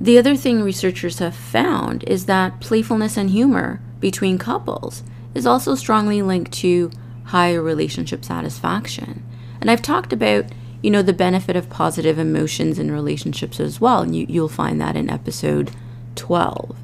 The 0.01 0.19
other 0.19 0.35
thing 0.35 0.63
researchers 0.63 1.19
have 1.19 1.35
found 1.35 2.05
is 2.05 2.25
that 2.27 2.61
playfulness 2.61 3.17
and 3.17 3.31
humor 3.31 3.81
between 4.01 4.39
couples 4.39 5.03
is 5.35 5.47
also 5.47 5.75
strongly 5.75 6.23
linked 6.23 6.53
to 6.53 6.91
higher 7.25 7.63
relationship 7.63 8.25
satisfaction. 8.25 9.23
And 9.61 9.71
I've 9.71 9.83
talked 9.83 10.13
about, 10.13 10.47
you 10.83 10.91
know, 10.91 11.03
the 11.03 11.13
benefit 11.13 11.55
of 11.55 11.69
positive 11.69 12.19
emotions 12.19 12.79
in 12.79 12.91
relationships 12.91 13.61
as 13.61 13.81
well, 13.81 14.03
and 14.03 14.17
you, 14.17 14.27
you'll 14.29 14.49
find 14.49 14.81
that 14.81 14.97
in 14.97 15.11
episode 15.11 15.71
12. 16.17 16.77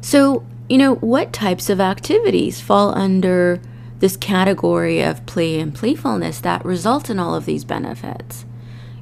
So, 0.00 0.44
you 0.68 0.78
know, 0.78 0.96
what 0.96 1.32
types 1.32 1.70
of 1.70 1.80
activities 1.80 2.60
fall 2.60 2.96
under 2.96 3.60
this 4.00 4.16
category 4.16 5.00
of 5.00 5.24
play 5.26 5.60
and 5.60 5.74
playfulness 5.74 6.40
that 6.40 6.64
result 6.64 7.08
in 7.08 7.18
all 7.18 7.34
of 7.34 7.44
these 7.44 7.64
benefits? 7.64 8.44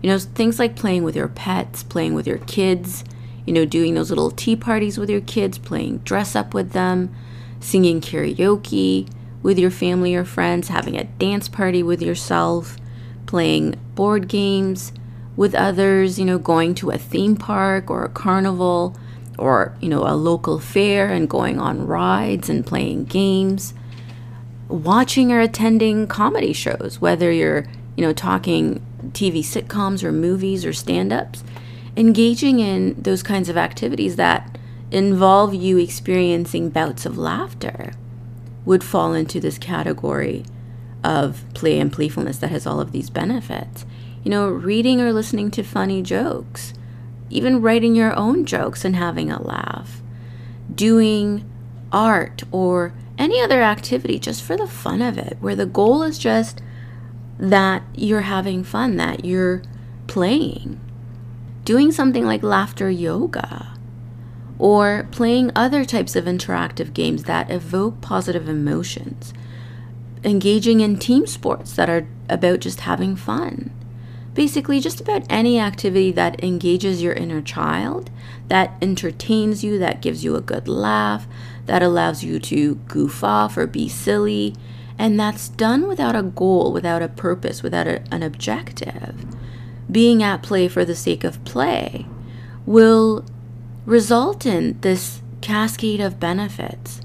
You 0.02 0.10
know, 0.10 0.18
things 0.18 0.58
like 0.58 0.76
playing 0.76 1.04
with 1.04 1.16
your 1.16 1.28
pets, 1.28 1.82
playing 1.82 2.14
with 2.14 2.26
your 2.26 2.38
kids, 2.38 3.04
you 3.46 3.52
know, 3.52 3.64
doing 3.64 3.94
those 3.94 4.10
little 4.10 4.30
tea 4.30 4.56
parties 4.56 4.98
with 4.98 5.10
your 5.10 5.20
kids, 5.20 5.58
playing 5.58 5.98
dress 5.98 6.34
up 6.36 6.54
with 6.54 6.72
them, 6.72 7.14
singing 7.60 8.00
karaoke 8.00 9.08
with 9.42 9.58
your 9.58 9.70
family 9.70 10.14
or 10.14 10.24
friends, 10.24 10.68
having 10.68 10.96
a 10.96 11.04
dance 11.04 11.48
party 11.48 11.82
with 11.82 12.02
yourself, 12.02 12.76
playing 13.26 13.74
board 13.94 14.28
games 14.28 14.92
with 15.36 15.54
others, 15.54 16.18
you 16.18 16.24
know, 16.24 16.38
going 16.38 16.74
to 16.74 16.90
a 16.90 16.98
theme 16.98 17.36
park 17.36 17.90
or 17.90 18.04
a 18.04 18.08
carnival, 18.08 18.96
or 19.40 19.74
you 19.80 19.88
know 19.88 20.06
a 20.06 20.14
local 20.14 20.58
fair 20.60 21.08
and 21.08 21.28
going 21.28 21.58
on 21.58 21.86
rides 21.86 22.48
and 22.48 22.66
playing 22.66 23.04
games 23.04 23.74
watching 24.68 25.32
or 25.32 25.40
attending 25.40 26.06
comedy 26.06 26.52
shows 26.52 26.98
whether 27.00 27.32
you're 27.32 27.64
you 27.96 28.04
know 28.04 28.12
talking 28.12 28.84
TV 29.08 29.40
sitcoms 29.40 30.04
or 30.04 30.12
movies 30.12 30.64
or 30.64 30.72
stand-ups 30.72 31.42
engaging 31.96 32.60
in 32.60 32.94
those 33.00 33.22
kinds 33.22 33.48
of 33.48 33.56
activities 33.56 34.16
that 34.16 34.58
involve 34.90 35.54
you 35.54 35.78
experiencing 35.78 36.68
bouts 36.68 37.06
of 37.06 37.18
laughter 37.18 37.92
would 38.64 38.84
fall 38.84 39.14
into 39.14 39.40
this 39.40 39.58
category 39.58 40.44
of 41.02 41.44
play 41.54 41.78
and 41.78 41.92
playfulness 41.92 42.38
that 42.38 42.50
has 42.50 42.66
all 42.66 42.80
of 42.80 42.92
these 42.92 43.08
benefits. 43.08 43.86
You 44.22 44.30
know 44.30 44.48
reading 44.50 45.00
or 45.00 45.12
listening 45.12 45.50
to 45.52 45.62
funny 45.62 46.02
jokes 46.02 46.74
even 47.30 47.62
writing 47.62 47.94
your 47.94 48.14
own 48.16 48.44
jokes 48.44 48.84
and 48.84 48.96
having 48.96 49.30
a 49.30 49.42
laugh, 49.42 50.02
doing 50.74 51.48
art 51.92 52.42
or 52.52 52.92
any 53.16 53.40
other 53.40 53.62
activity 53.62 54.18
just 54.18 54.42
for 54.42 54.56
the 54.56 54.66
fun 54.66 55.00
of 55.00 55.16
it, 55.16 55.36
where 55.40 55.56
the 55.56 55.66
goal 55.66 56.02
is 56.02 56.18
just 56.18 56.60
that 57.38 57.82
you're 57.94 58.22
having 58.22 58.62
fun, 58.62 58.96
that 58.96 59.24
you're 59.24 59.62
playing. 60.06 60.78
doing 61.64 61.92
something 61.92 62.24
like 62.24 62.42
laughter 62.42 62.90
yoga, 62.90 63.74
or 64.58 65.06
playing 65.10 65.50
other 65.54 65.84
types 65.84 66.16
of 66.16 66.24
interactive 66.24 66.92
games 66.92 67.24
that 67.24 67.50
evoke 67.50 68.00
positive 68.00 68.48
emotions, 68.48 69.32
engaging 70.24 70.80
in 70.80 70.98
team 70.98 71.26
sports 71.26 71.76
that 71.76 71.88
are 71.88 72.08
about 72.28 72.60
just 72.60 72.80
having 72.80 73.14
fun. 73.14 73.70
Basically, 74.34 74.80
just 74.80 75.00
about 75.00 75.24
any 75.28 75.58
activity 75.58 76.12
that 76.12 76.42
engages 76.42 77.02
your 77.02 77.12
inner 77.12 77.42
child, 77.42 78.10
that 78.48 78.74
entertains 78.80 79.64
you, 79.64 79.78
that 79.78 80.00
gives 80.00 80.22
you 80.22 80.36
a 80.36 80.40
good 80.40 80.68
laugh, 80.68 81.26
that 81.66 81.82
allows 81.82 82.22
you 82.22 82.38
to 82.38 82.76
goof 82.86 83.24
off 83.24 83.56
or 83.56 83.66
be 83.66 83.88
silly, 83.88 84.54
and 84.98 85.18
that's 85.18 85.48
done 85.48 85.88
without 85.88 86.14
a 86.14 86.22
goal, 86.22 86.72
without 86.72 87.02
a 87.02 87.08
purpose, 87.08 87.62
without 87.62 87.86
a, 87.86 88.02
an 88.12 88.22
objective. 88.22 89.24
Being 89.90 90.22
at 90.22 90.42
play 90.42 90.68
for 90.68 90.84
the 90.84 90.94
sake 90.94 91.24
of 91.24 91.42
play 91.44 92.06
will 92.66 93.24
result 93.86 94.46
in 94.46 94.78
this 94.82 95.22
cascade 95.40 96.00
of 96.00 96.20
benefits 96.20 97.00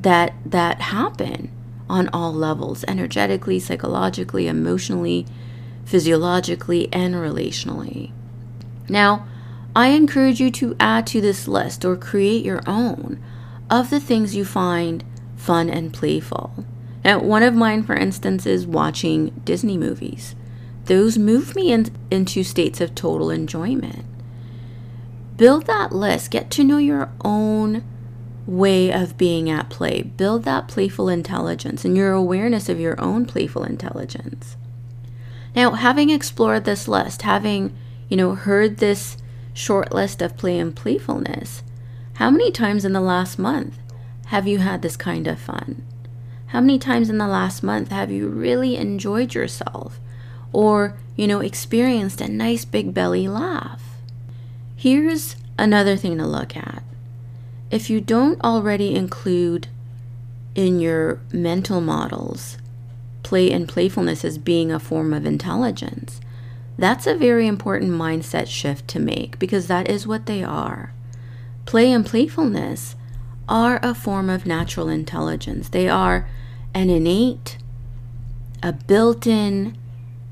that 0.00 0.34
that 0.44 0.80
happen 0.80 1.50
on 1.88 2.08
all 2.12 2.32
levels 2.32 2.84
energetically 2.88 3.60
psychologically 3.60 4.48
emotionally 4.48 5.26
physiologically 5.84 6.92
and 6.92 7.14
relationally. 7.14 8.12
Now 8.88 9.26
i 9.74 9.88
encourage 9.88 10.38
you 10.38 10.50
to 10.50 10.76
add 10.78 11.06
to 11.06 11.20
this 11.20 11.48
list 11.48 11.84
or 11.84 11.96
create 11.96 12.44
your 12.44 12.60
own 12.66 13.22
of 13.70 13.88
the 13.88 14.00
things 14.00 14.36
you 14.36 14.44
find 14.44 15.02
fun 15.34 15.70
and 15.70 15.92
playful. 15.92 16.64
Now 17.04 17.20
one 17.20 17.42
of 17.42 17.54
mine 17.54 17.82
for 17.82 17.94
instance 17.94 18.46
is 18.46 18.66
watching 18.66 19.40
disney 19.44 19.78
movies. 19.78 20.34
Those 20.86 21.16
move 21.16 21.54
me 21.54 21.72
in, 21.72 21.94
into 22.10 22.42
states 22.42 22.80
of 22.80 22.94
total 22.94 23.30
enjoyment. 23.30 24.04
Build 25.36 25.66
that 25.66 25.92
list, 25.92 26.30
get 26.30 26.50
to 26.52 26.64
know 26.64 26.78
your 26.78 27.10
own 27.24 27.84
way 28.46 28.92
of 28.92 29.16
being 29.16 29.48
at 29.48 29.70
play. 29.70 30.02
Build 30.02 30.44
that 30.44 30.68
playful 30.68 31.08
intelligence 31.08 31.84
and 31.84 31.96
your 31.96 32.12
awareness 32.12 32.68
of 32.68 32.80
your 32.80 33.00
own 33.00 33.24
playful 33.24 33.64
intelligence. 33.64 34.56
Now, 35.54 35.72
having 35.72 36.10
explored 36.10 36.64
this 36.64 36.88
list, 36.88 37.22
having, 37.22 37.76
you 38.08 38.16
know, 38.16 38.34
heard 38.34 38.78
this 38.78 39.16
short 39.52 39.92
list 39.92 40.22
of 40.22 40.36
play 40.36 40.58
and 40.58 40.74
playfulness, 40.74 41.62
how 42.14 42.30
many 42.30 42.50
times 42.50 42.84
in 42.84 42.92
the 42.92 43.00
last 43.00 43.38
month 43.38 43.78
have 44.26 44.46
you 44.46 44.58
had 44.58 44.82
this 44.82 44.96
kind 44.96 45.26
of 45.26 45.38
fun? 45.38 45.82
How 46.46 46.60
many 46.60 46.78
times 46.78 47.10
in 47.10 47.18
the 47.18 47.26
last 47.26 47.62
month 47.62 47.90
have 47.90 48.10
you 48.10 48.28
really 48.28 48.76
enjoyed 48.76 49.34
yourself 49.34 49.98
or, 50.52 50.96
you 51.16 51.26
know, 51.26 51.40
experienced 51.40 52.20
a 52.20 52.28
nice 52.28 52.64
big 52.64 52.94
belly 52.94 53.28
laugh? 53.28 53.82
Here's 54.76 55.36
another 55.58 55.96
thing 55.96 56.18
to 56.18 56.26
look 56.26 56.56
at. 56.56 56.82
If 57.70 57.88
you 57.88 58.00
don't 58.00 58.42
already 58.42 58.94
include 58.94 59.68
in 60.54 60.80
your 60.80 61.20
mental 61.32 61.80
models 61.80 62.58
play 63.22 63.50
and 63.50 63.68
playfulness 63.68 64.24
as 64.24 64.38
being 64.38 64.72
a 64.72 64.80
form 64.80 65.12
of 65.12 65.26
intelligence, 65.26 66.20
that's 66.78 67.06
a 67.06 67.14
very 67.14 67.46
important 67.46 67.92
mindset 67.92 68.48
shift 68.48 68.88
to 68.88 68.98
make 68.98 69.38
because 69.38 69.66
that 69.66 69.88
is 69.88 70.06
what 70.06 70.26
they 70.26 70.42
are. 70.42 70.92
Play 71.66 71.92
and 71.92 72.04
playfulness 72.04 72.96
are 73.48 73.78
a 73.82 73.94
form 73.94 74.30
of 74.30 74.46
natural 74.46 74.88
intelligence. 74.88 75.68
They 75.68 75.88
are 75.88 76.28
an 76.74 76.90
innate, 76.90 77.58
a 78.62 78.72
built 78.72 79.26
in, 79.26 79.76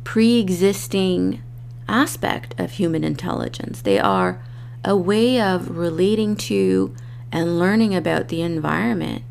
pre 0.05 0.41
existing 0.41 1.43
aspect 1.89 2.59
of 2.59 2.73
human 2.73 3.05
intelligence. 3.05 3.83
They 3.83 3.99
are 3.99 4.43
a 4.85 4.97
way 4.97 5.41
of 5.41 5.77
relating 5.77 6.37
to 6.37 6.95
and 7.31 7.59
learning 7.59 7.95
about 7.95 8.29
the 8.29 8.43
environment, 8.43 9.23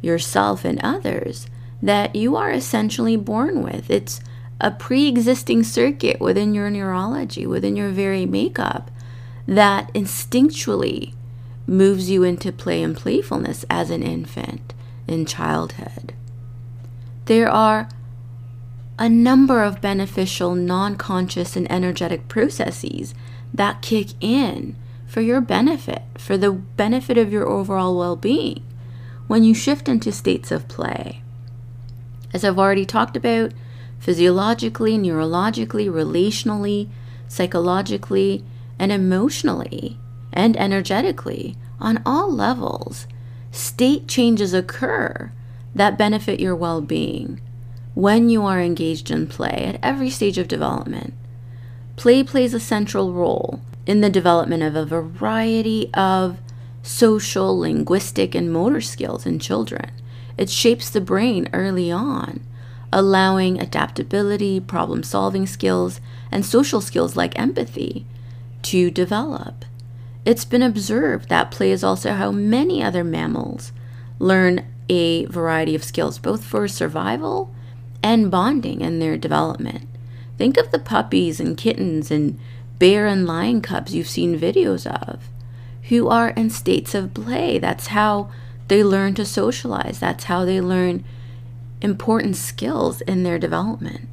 yourself, 0.00 0.64
and 0.64 0.80
others 0.82 1.46
that 1.82 2.14
you 2.14 2.36
are 2.36 2.52
essentially 2.52 3.16
born 3.16 3.62
with. 3.62 3.90
It's 3.90 4.20
a 4.60 4.70
pre 4.70 5.08
existing 5.08 5.64
circuit 5.64 6.20
within 6.20 6.54
your 6.54 6.70
neurology, 6.70 7.46
within 7.46 7.76
your 7.76 7.90
very 7.90 8.24
makeup, 8.24 8.90
that 9.46 9.92
instinctually 9.92 11.14
moves 11.66 12.08
you 12.08 12.22
into 12.22 12.52
play 12.52 12.82
and 12.82 12.96
playfulness 12.96 13.64
as 13.68 13.90
an 13.90 14.02
infant 14.02 14.72
in 15.08 15.26
childhood. 15.26 16.14
There 17.26 17.48
are 17.48 17.88
a 18.98 19.08
number 19.08 19.62
of 19.62 19.80
beneficial, 19.80 20.54
non 20.54 20.96
conscious, 20.96 21.56
and 21.56 21.70
energetic 21.70 22.28
processes 22.28 23.14
that 23.52 23.82
kick 23.82 24.08
in 24.20 24.76
for 25.06 25.20
your 25.20 25.40
benefit, 25.40 26.02
for 26.16 26.36
the 26.38 26.52
benefit 26.52 27.18
of 27.18 27.32
your 27.32 27.48
overall 27.48 27.96
well 27.98 28.16
being 28.16 28.62
when 29.26 29.44
you 29.44 29.54
shift 29.54 29.88
into 29.88 30.12
states 30.12 30.50
of 30.50 30.68
play. 30.68 31.21
As 32.32 32.44
I've 32.44 32.58
already 32.58 32.86
talked 32.86 33.16
about, 33.16 33.52
physiologically, 33.98 34.98
neurologically, 34.98 35.88
relationally, 35.88 36.88
psychologically, 37.28 38.44
and 38.78 38.90
emotionally, 38.90 39.98
and 40.32 40.56
energetically, 40.56 41.56
on 41.80 42.02
all 42.04 42.32
levels, 42.32 43.06
state 43.50 44.08
changes 44.08 44.54
occur 44.54 45.32
that 45.74 45.98
benefit 45.98 46.40
your 46.40 46.56
well 46.56 46.80
being 46.80 47.40
when 47.94 48.30
you 48.30 48.44
are 48.44 48.60
engaged 48.60 49.10
in 49.10 49.26
play 49.26 49.64
at 49.66 49.78
every 49.82 50.08
stage 50.08 50.38
of 50.38 50.48
development. 50.48 51.14
Play 51.96 52.24
plays 52.24 52.54
a 52.54 52.60
central 52.60 53.12
role 53.12 53.60
in 53.86 54.00
the 54.00 54.10
development 54.10 54.62
of 54.62 54.76
a 54.76 54.84
variety 54.84 55.90
of 55.92 56.38
social, 56.82 57.58
linguistic, 57.58 58.34
and 58.34 58.52
motor 58.52 58.80
skills 58.80 59.26
in 59.26 59.38
children. 59.38 59.90
It 60.36 60.50
shapes 60.50 60.90
the 60.90 61.00
brain 61.00 61.48
early 61.52 61.90
on, 61.90 62.40
allowing 62.92 63.60
adaptability, 63.60 64.60
problem 64.60 65.02
solving 65.02 65.46
skills, 65.46 66.00
and 66.30 66.44
social 66.44 66.80
skills 66.80 67.16
like 67.16 67.38
empathy 67.38 68.06
to 68.62 68.90
develop. 68.90 69.64
It's 70.24 70.44
been 70.44 70.62
observed 70.62 71.28
that 71.28 71.50
play 71.50 71.72
is 71.72 71.82
also 71.82 72.12
how 72.12 72.30
many 72.30 72.82
other 72.82 73.02
mammals 73.02 73.72
learn 74.18 74.64
a 74.88 75.24
variety 75.26 75.74
of 75.74 75.84
skills, 75.84 76.18
both 76.18 76.44
for 76.44 76.68
survival 76.68 77.52
and 78.02 78.30
bonding 78.30 78.80
in 78.80 78.98
their 78.98 79.16
development. 79.16 79.88
Think 80.38 80.56
of 80.56 80.70
the 80.70 80.78
puppies 80.78 81.40
and 81.40 81.56
kittens 81.56 82.10
and 82.10 82.38
bear 82.78 83.06
and 83.06 83.26
lion 83.26 83.62
cubs 83.62 83.94
you've 83.94 84.08
seen 84.08 84.38
videos 84.38 84.86
of 84.86 85.28
who 85.88 86.08
are 86.08 86.30
in 86.30 86.50
states 86.50 86.94
of 86.94 87.14
play. 87.14 87.58
That's 87.58 87.88
how 87.88 88.30
they 88.72 88.82
learn 88.82 89.12
to 89.12 89.26
socialize, 89.26 90.00
that's 90.00 90.24
how 90.24 90.46
they 90.46 90.58
learn 90.58 91.04
important 91.82 92.34
skills 92.36 93.02
in 93.02 93.22
their 93.22 93.38
development. 93.38 94.08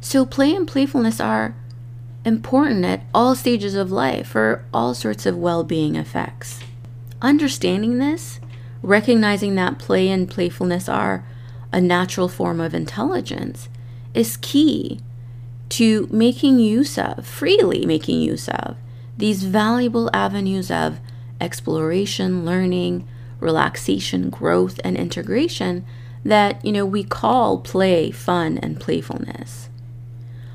So, 0.00 0.26
play 0.26 0.56
and 0.56 0.66
playfulness 0.66 1.20
are 1.20 1.54
important 2.24 2.84
at 2.84 3.04
all 3.14 3.36
stages 3.36 3.76
of 3.76 3.92
life 3.92 4.26
for 4.26 4.64
all 4.74 4.92
sorts 4.92 5.24
of 5.24 5.38
well 5.38 5.62
being 5.62 5.94
effects. 5.94 6.58
Understanding 7.22 7.98
this, 7.98 8.40
recognizing 8.82 9.54
that 9.54 9.78
play 9.78 10.08
and 10.08 10.28
playfulness 10.28 10.88
are 10.88 11.24
a 11.70 11.80
natural 11.80 12.28
form 12.28 12.58
of 12.58 12.74
intelligence 12.74 13.68
is 14.14 14.36
key 14.38 14.98
to 15.68 16.08
making 16.10 16.58
use 16.58 16.98
of, 16.98 17.24
freely 17.24 17.86
making 17.86 18.20
use 18.20 18.48
of, 18.48 18.76
these 19.16 19.44
valuable 19.44 20.10
avenues 20.12 20.72
of 20.72 20.98
exploration, 21.40 22.44
learning, 22.44 23.06
relaxation, 23.40 24.30
growth, 24.30 24.80
and 24.84 24.96
integration 24.96 25.84
that, 26.24 26.64
you 26.64 26.72
know, 26.72 26.86
we 26.86 27.04
call 27.04 27.58
play, 27.58 28.10
fun, 28.10 28.58
and 28.58 28.80
playfulness. 28.80 29.68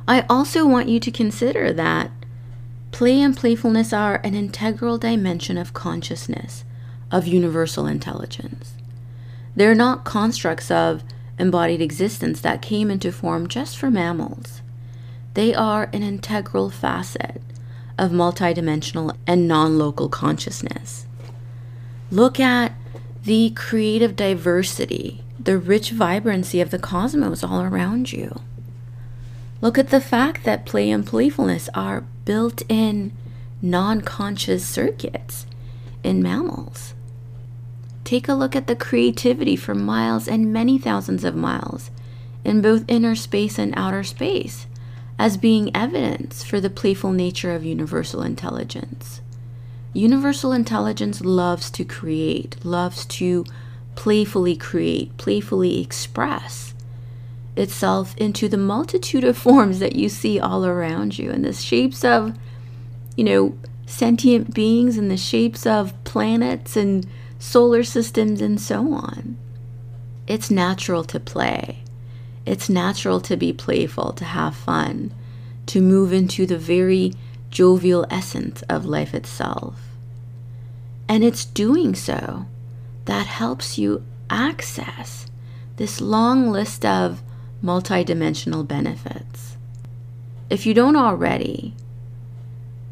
I 0.08 0.26
also 0.30 0.68
want 0.68 0.90
you 0.90 1.00
to 1.00 1.12
consider 1.12 1.72
that 1.74 2.12
play 2.92 3.22
and 3.22 3.36
playfulness 3.36 3.94
are 3.94 4.20
an 4.24 4.36
integral 4.36 4.98
dimension 4.98 5.58
of 5.58 5.74
consciousness, 5.74 6.66
of 7.10 7.28
universal 7.28 7.88
intelligence. 7.88 8.74
They're 9.56 9.76
not 9.76 10.04
constructs 10.04 10.72
of 10.72 11.04
embodied 11.38 11.82
existence 11.82 12.42
that 12.42 12.62
came 12.62 12.92
into 12.92 13.12
form 13.12 13.48
just 13.48 13.78
for 13.78 13.90
mammals. 13.90 14.62
They 15.34 15.54
are 15.54 15.90
an 15.94 16.04
integral 16.04 16.70
facet 16.70 17.42
of 17.98 18.12
multidimensional 18.12 19.16
and 19.26 19.48
non 19.48 19.78
local 19.78 20.10
consciousness. 20.10 21.06
Look 22.12 22.42
at 22.42 22.74
the 23.24 23.52
creative 23.52 24.18
diversity, 24.18 25.24
the 25.40 25.58
rich 25.58 25.92
vibrancy 25.92 26.60
of 26.60 26.70
the 26.70 26.78
cosmos 26.78 27.42
all 27.42 27.62
around 27.62 28.12
you. 28.12 28.42
Look 29.62 29.78
at 29.78 29.92
the 29.92 30.02
fact 30.02 30.44
that 30.44 30.66
play 30.66 30.90
and 30.90 31.08
playfulness 31.08 31.70
are 31.74 32.04
built 32.26 32.64
in 32.68 33.14
non 33.62 34.02
conscious 34.02 34.68
circuits 34.68 35.46
in 36.04 36.22
mammals. 36.22 36.94
Take 38.04 38.28
a 38.28 38.34
look 38.34 38.58
at 38.58 38.68
the 38.68 38.76
creativity 38.76 39.56
for 39.56 39.74
miles 39.74 40.28
and 40.28 40.52
many 40.52 40.78
thousands 40.78 41.24
of 41.24 41.34
miles 41.34 41.92
in 42.44 42.62
both 42.62 42.84
inner 42.90 43.16
space 43.16 43.58
and 43.58 43.74
outer 43.78 44.04
space 44.04 44.68
as 45.18 45.38
being 45.38 45.74
evidence 45.74 46.44
for 46.44 46.60
the 46.60 46.70
playful 46.70 47.14
nature 47.14 47.56
of 47.56 47.64
universal 47.64 48.22
intelligence. 48.22 49.22
Universal 49.94 50.54
intelligence 50.54 51.22
loves 51.22 51.70
to 51.72 51.84
create, 51.84 52.64
loves 52.64 53.06
to 53.06 53.46
playfully 53.96 54.56
create, 54.56 55.16
playfully 55.18 55.82
express 55.82 56.74
itself 57.58 58.16
into 58.18 58.48
the 58.48 58.58
multitude 58.58 59.24
of 59.24 59.38
forms 59.48 59.80
that 59.80 59.96
you 59.96 60.08
see 60.08 60.40
all 60.40 60.66
around 60.66 61.18
you 61.18 61.30
in 61.30 61.42
the 61.42 61.54
shapes 61.54 62.06
of, 62.06 62.38
you 63.16 63.24
know, 63.24 63.58
sentient 63.86 64.54
beings 64.54 64.98
and 64.98 65.12
the 65.12 65.18
shapes 65.18 65.68
of 65.68 66.02
planets 66.06 66.78
and 66.78 67.06
solar 67.40 67.84
systems 67.84 68.40
and 68.42 68.62
so 68.62 68.94
on. 68.94 69.38
It's 70.28 70.50
natural 70.50 71.04
to 71.06 71.20
play. 71.20 71.80
It's 72.46 72.70
natural 72.70 73.20
to 73.22 73.36
be 73.36 73.52
playful, 73.52 74.14
to 74.14 74.24
have 74.24 74.56
fun, 74.56 75.14
to 75.68 75.82
move 75.82 76.14
into 76.14 76.46
the 76.46 76.58
very 76.58 77.14
jovial 77.52 78.06
essence 78.10 78.64
of 78.64 78.86
life 78.86 79.14
itself. 79.14 79.80
And 81.08 81.24
it's 81.24 81.46
doing 81.46 81.94
so 81.94 82.46
that 83.06 83.28
helps 83.28 83.78
you 83.78 84.04
access 84.30 85.28
this 85.76 86.00
long 86.00 86.50
list 86.50 86.86
of 86.86 87.22
multidimensional 87.64 88.68
benefits. 88.68 89.58
If 90.50 90.66
you 90.66 90.74
don't 90.74 90.96
already, 90.96 91.76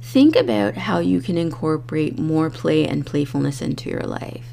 think 0.02 0.36
about 0.36 0.76
how 0.76 1.00
you 1.00 1.22
can 1.22 1.38
incorporate 1.38 2.18
more 2.18 2.50
play 2.50 2.88
and 2.88 3.06
playfulness 3.06 3.62
into 3.62 3.90
your 3.90 4.04
life, 4.04 4.48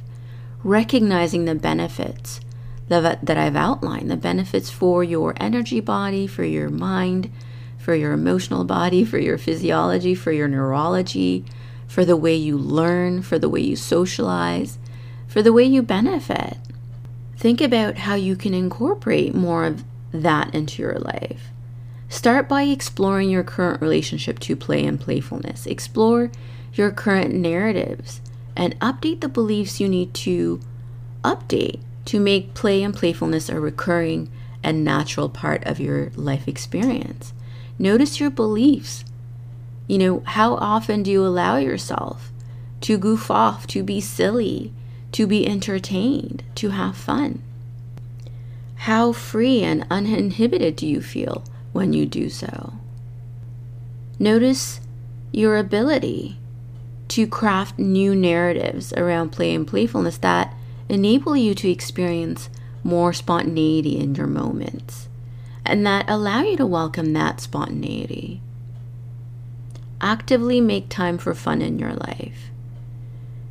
recognizing 0.62 1.44
the 1.44 1.54
benefits 1.54 2.40
that, 2.88 3.24
that 3.24 3.36
I've 3.36 3.56
outlined 3.56 4.10
the 4.10 4.16
benefits 4.16 4.70
for 4.70 5.02
your 5.02 5.34
energy 5.38 5.80
body, 5.80 6.26
for 6.26 6.44
your 6.44 6.68
mind, 6.68 7.32
for 7.86 7.94
your 7.94 8.10
emotional 8.10 8.64
body, 8.64 9.04
for 9.04 9.16
your 9.16 9.38
physiology, 9.38 10.12
for 10.12 10.32
your 10.32 10.48
neurology, 10.48 11.44
for 11.86 12.04
the 12.04 12.16
way 12.16 12.34
you 12.34 12.58
learn, 12.58 13.22
for 13.22 13.38
the 13.38 13.48
way 13.48 13.60
you 13.60 13.76
socialize, 13.76 14.76
for 15.28 15.40
the 15.40 15.52
way 15.52 15.62
you 15.62 15.82
benefit. 15.82 16.56
Think 17.36 17.60
about 17.60 17.98
how 17.98 18.16
you 18.16 18.34
can 18.34 18.54
incorporate 18.54 19.36
more 19.36 19.64
of 19.64 19.84
that 20.10 20.52
into 20.52 20.82
your 20.82 20.98
life. 20.98 21.50
Start 22.08 22.48
by 22.48 22.62
exploring 22.62 23.30
your 23.30 23.44
current 23.44 23.80
relationship 23.80 24.40
to 24.40 24.56
play 24.56 24.84
and 24.84 25.00
playfulness. 25.00 25.64
Explore 25.64 26.32
your 26.74 26.90
current 26.90 27.34
narratives 27.34 28.20
and 28.56 28.76
update 28.80 29.20
the 29.20 29.28
beliefs 29.28 29.78
you 29.78 29.86
need 29.86 30.12
to 30.14 30.58
update 31.22 31.78
to 32.06 32.18
make 32.18 32.52
play 32.52 32.82
and 32.82 32.96
playfulness 32.96 33.48
a 33.48 33.60
recurring 33.60 34.28
and 34.64 34.82
natural 34.82 35.28
part 35.28 35.64
of 35.66 35.78
your 35.78 36.10
life 36.16 36.48
experience. 36.48 37.32
Notice 37.78 38.20
your 38.20 38.30
beliefs. 38.30 39.04
You 39.86 39.98
know, 39.98 40.22
how 40.24 40.54
often 40.54 41.02
do 41.02 41.10
you 41.10 41.24
allow 41.24 41.56
yourself 41.56 42.32
to 42.82 42.98
goof 42.98 43.30
off, 43.30 43.66
to 43.68 43.82
be 43.82 44.00
silly, 44.00 44.72
to 45.12 45.26
be 45.26 45.46
entertained, 45.46 46.42
to 46.56 46.70
have 46.70 46.96
fun? 46.96 47.42
How 48.76 49.12
free 49.12 49.62
and 49.62 49.86
uninhibited 49.90 50.76
do 50.76 50.86
you 50.86 51.00
feel 51.00 51.44
when 51.72 51.92
you 51.92 52.06
do 52.06 52.28
so? 52.28 52.74
Notice 54.18 54.80
your 55.32 55.56
ability 55.56 56.38
to 57.08 57.26
craft 57.26 57.78
new 57.78 58.14
narratives 58.14 58.92
around 58.94 59.30
play 59.30 59.54
and 59.54 59.66
playfulness 59.66 60.18
that 60.18 60.54
enable 60.88 61.36
you 61.36 61.54
to 61.54 61.70
experience 61.70 62.48
more 62.82 63.12
spontaneity 63.12 63.98
in 63.98 64.14
your 64.14 64.26
moments 64.26 65.05
and 65.68 65.86
that 65.86 66.08
allow 66.08 66.42
you 66.42 66.56
to 66.56 66.66
welcome 66.66 67.12
that 67.12 67.40
spontaneity. 67.40 68.40
Actively 70.00 70.60
make 70.60 70.88
time 70.88 71.18
for 71.18 71.34
fun 71.34 71.62
in 71.62 71.78
your 71.78 71.94
life. 71.94 72.50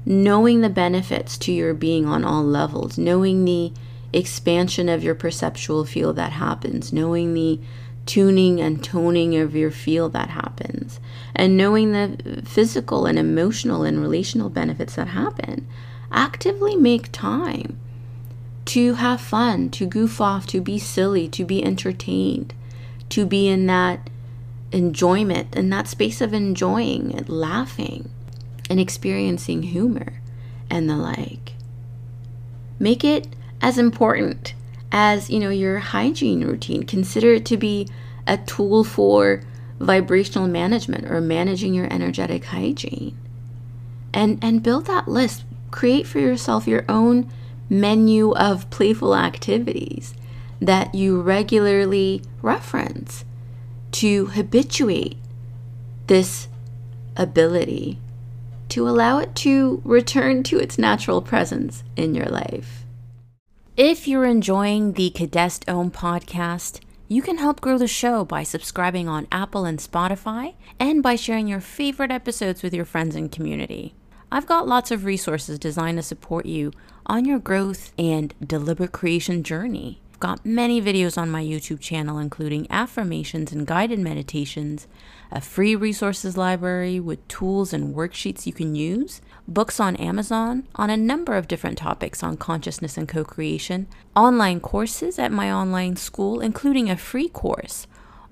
Knowing 0.06 0.62
the 0.62 0.70
benefits 0.70 1.38
to 1.40 1.52
your 1.52 1.74
being 1.74 2.06
on 2.06 2.24
all 2.24 2.44
levels, 2.44 2.98
knowing 2.98 3.44
the 3.44 3.72
expansion 4.14 4.88
of 4.88 5.04
your 5.04 5.16
perceptual 5.16 5.84
field 5.86 6.16
that 6.16 6.32
happens, 6.32 6.94
knowing 6.94 7.34
the 7.34 7.60
tuning 8.06 8.62
and 8.62 8.84
toning 8.84 9.36
of 9.36 9.56
your 9.56 9.72
field 9.72 10.14
that 10.14 10.30
happens, 10.30 11.00
and 11.36 11.58
knowing 11.58 11.92
the 11.92 12.42
physical 12.46 13.06
and 13.06 13.18
emotional 13.18 13.84
and 13.84 14.00
relational 14.00 14.50
benefits 14.50 14.96
that 14.96 15.08
happen 15.08 15.68
actively 16.12 16.76
make 16.76 17.12
time 17.12 17.80
to 18.66 18.96
have 18.96 19.22
fun, 19.22 19.70
to 19.72 19.86
goof 19.86 20.20
off, 20.20 20.48
to 20.48 20.62
be 20.62 20.80
silly, 20.80 21.28
to 21.30 21.46
be 21.46 21.64
entertained, 21.64 22.54
to 23.10 23.26
be 23.26 23.48
in 23.48 23.68
that 23.68 24.10
enjoyment, 24.72 25.56
in 25.56 25.70
that 25.70 25.88
space 25.88 26.22
of 26.22 26.34
enjoying 26.34 27.14
and 27.14 27.30
laughing 27.30 28.10
and 28.70 28.80
experiencing 28.80 29.64
humor 29.64 30.20
and 30.70 30.90
the 30.90 30.98
like. 30.98 31.54
Make 32.80 33.04
it 33.04 33.28
as 33.62 33.78
important 33.78 34.54
as, 34.92 35.30
you 35.30 35.40
know, 35.40 35.50
your 35.50 35.80
hygiene 35.80 36.46
routine. 36.46 36.84
Consider 36.84 37.34
it 37.34 37.46
to 37.46 37.58
be 37.58 37.88
a 38.28 38.38
tool 38.38 38.84
for 38.84 39.42
vibrational 39.80 40.48
management 40.48 41.06
or 41.06 41.22
managing 41.22 41.74
your 41.74 41.92
energetic 41.92 42.46
hygiene. 42.46 43.18
And 44.14 44.40
and 44.42 44.64
build 44.64 44.86
that 44.86 45.08
list 45.08 45.44
create 45.72 46.08
for 46.08 46.20
yourself 46.20 46.68
your 46.68 46.86
own 46.88 47.30
menu 47.70 48.34
of 48.36 48.70
playful 48.70 49.16
activities 49.16 50.14
that 50.62 50.94
you 50.96 51.22
regularly 51.22 52.22
reference 52.42 53.26
to 53.92 54.28
habituate 54.28 55.18
this 56.08 56.48
ability 57.16 58.00
to 58.70 58.88
allow 58.88 59.20
it 59.20 59.36
to 59.36 59.82
return 59.86 60.44
to 60.44 60.60
its 60.60 60.78
natural 60.78 61.22
presence 61.22 61.84
in 61.96 62.14
your 62.16 62.26
life. 62.26 62.84
If 63.78 64.08
you're 64.08 64.26
enjoying 64.26 64.94
the 64.94 65.12
Kidest 65.12 65.68
OM 65.68 65.92
podcast, 65.92 66.80
you 67.08 67.22
can 67.22 67.38
help 67.38 67.62
grow 67.62 67.78
the 67.78 67.88
show 67.88 68.26
by 68.26 68.44
subscribing 68.44 69.08
on 69.08 69.28
Apple 69.32 69.66
and 69.66 69.80
Spotify 69.80 70.56
and 70.80 71.04
by 71.04 71.16
sharing 71.16 71.48
your 71.48 71.60
favorite 71.60 72.12
episodes 72.12 72.64
with 72.64 72.74
your 72.74 72.86
friends 72.86 73.16
and 73.16 73.32
community. 73.32 73.94
I've 74.32 74.48
got 74.48 74.68
lots 74.68 74.92
of 74.92 75.06
resources 75.06 75.60
designed 75.60 75.98
to 75.98 76.04
support 76.04 76.46
you 76.46 76.72
on 77.08 77.26
your 77.26 77.40
growth 77.40 77.92
and 77.98 78.34
deliberate 78.46 78.92
creation 78.92 79.44
journey. 79.44 80.00
I've 80.12 80.20
got 80.20 80.46
many 80.46 80.82
videos 80.82 81.18
on 81.18 81.30
my 81.30 81.44
YouTube 81.44 81.80
channel, 81.80 82.18
including 82.18 82.68
affirmations 82.70 83.52
and 83.52 83.68
guided 83.68 84.00
meditations, 84.00 84.88
a 85.32 85.42
free 85.42 85.76
resources 85.76 86.38
library 86.38 87.00
with 87.00 87.28
tools 87.28 87.74
and 87.74 87.94
worksheets 87.94 88.46
you 88.46 88.54
can 88.54 88.76
use, 88.76 89.22
books 89.48 89.80
on 89.80 89.96
Amazon 89.98 90.68
on 90.76 90.90
a 90.90 90.98
number 90.98 91.36
of 91.36 91.48
different 91.48 91.78
topics 91.78 92.24
on 92.24 92.38
consciousness 92.38 92.98
and 92.98 93.08
co 93.08 93.24
creation, 93.24 93.88
online 94.16 94.60
courses 94.60 95.20
at 95.20 95.32
my 95.32 95.52
online 95.52 95.96
school, 95.98 96.40
including 96.40 96.90
a 96.90 96.98
free 96.98 97.30
course 97.30 97.88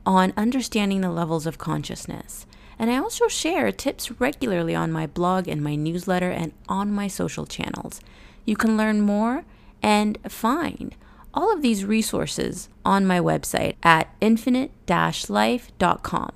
on 0.06 0.34
understanding 0.36 1.02
the 1.02 1.12
levels 1.12 1.46
of 1.46 1.58
consciousness 1.58 2.46
and 2.80 2.92
I 2.92 2.98
also 2.98 3.28
share 3.28 3.72
tips 3.72 4.20
regularly 4.20 4.76
on 4.76 4.92
my 4.92 5.08
blog 5.08 5.48
and 5.48 5.62
my 5.64 5.76
newsletter 5.76 6.30
and 6.32 6.54
on 6.68 6.92
my 6.92 7.08
social 7.08 7.46
channels. 7.46 8.02
You 8.46 8.56
can 8.56 8.78
learn 8.78 9.02
more 9.02 9.46
and 9.82 10.18
find 10.28 10.96
all 11.34 11.52
of 11.52 11.62
these 11.62 11.86
resources 11.86 12.70
on 12.86 13.06
my 13.06 13.20
website 13.20 13.76
at 13.84 14.14
infinite 14.22 14.72
life.com. 14.88 16.32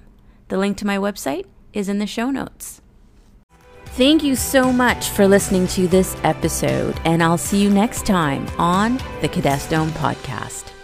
The 0.48 0.58
link 0.58 0.78
to 0.78 0.88
my 0.88 0.98
website 0.98 1.46
is 1.74 1.90
in 1.90 2.00
the 2.00 2.08
show 2.08 2.32
notes. 2.32 2.82
Thank 3.98 4.24
you 4.24 4.36
so 4.36 4.72
much 4.72 5.10
for 5.10 5.28
listening 5.28 5.68
to 5.70 5.88
this 5.88 6.16
episode, 6.24 7.00
and 7.04 7.24
I'll 7.24 7.38
see 7.38 7.62
you 7.62 7.70
next 7.70 8.06
time 8.06 8.48
on 8.60 8.98
the 9.22 9.30
Kidest 9.30 9.76
OM 9.76 9.90
Podcast. 9.92 10.77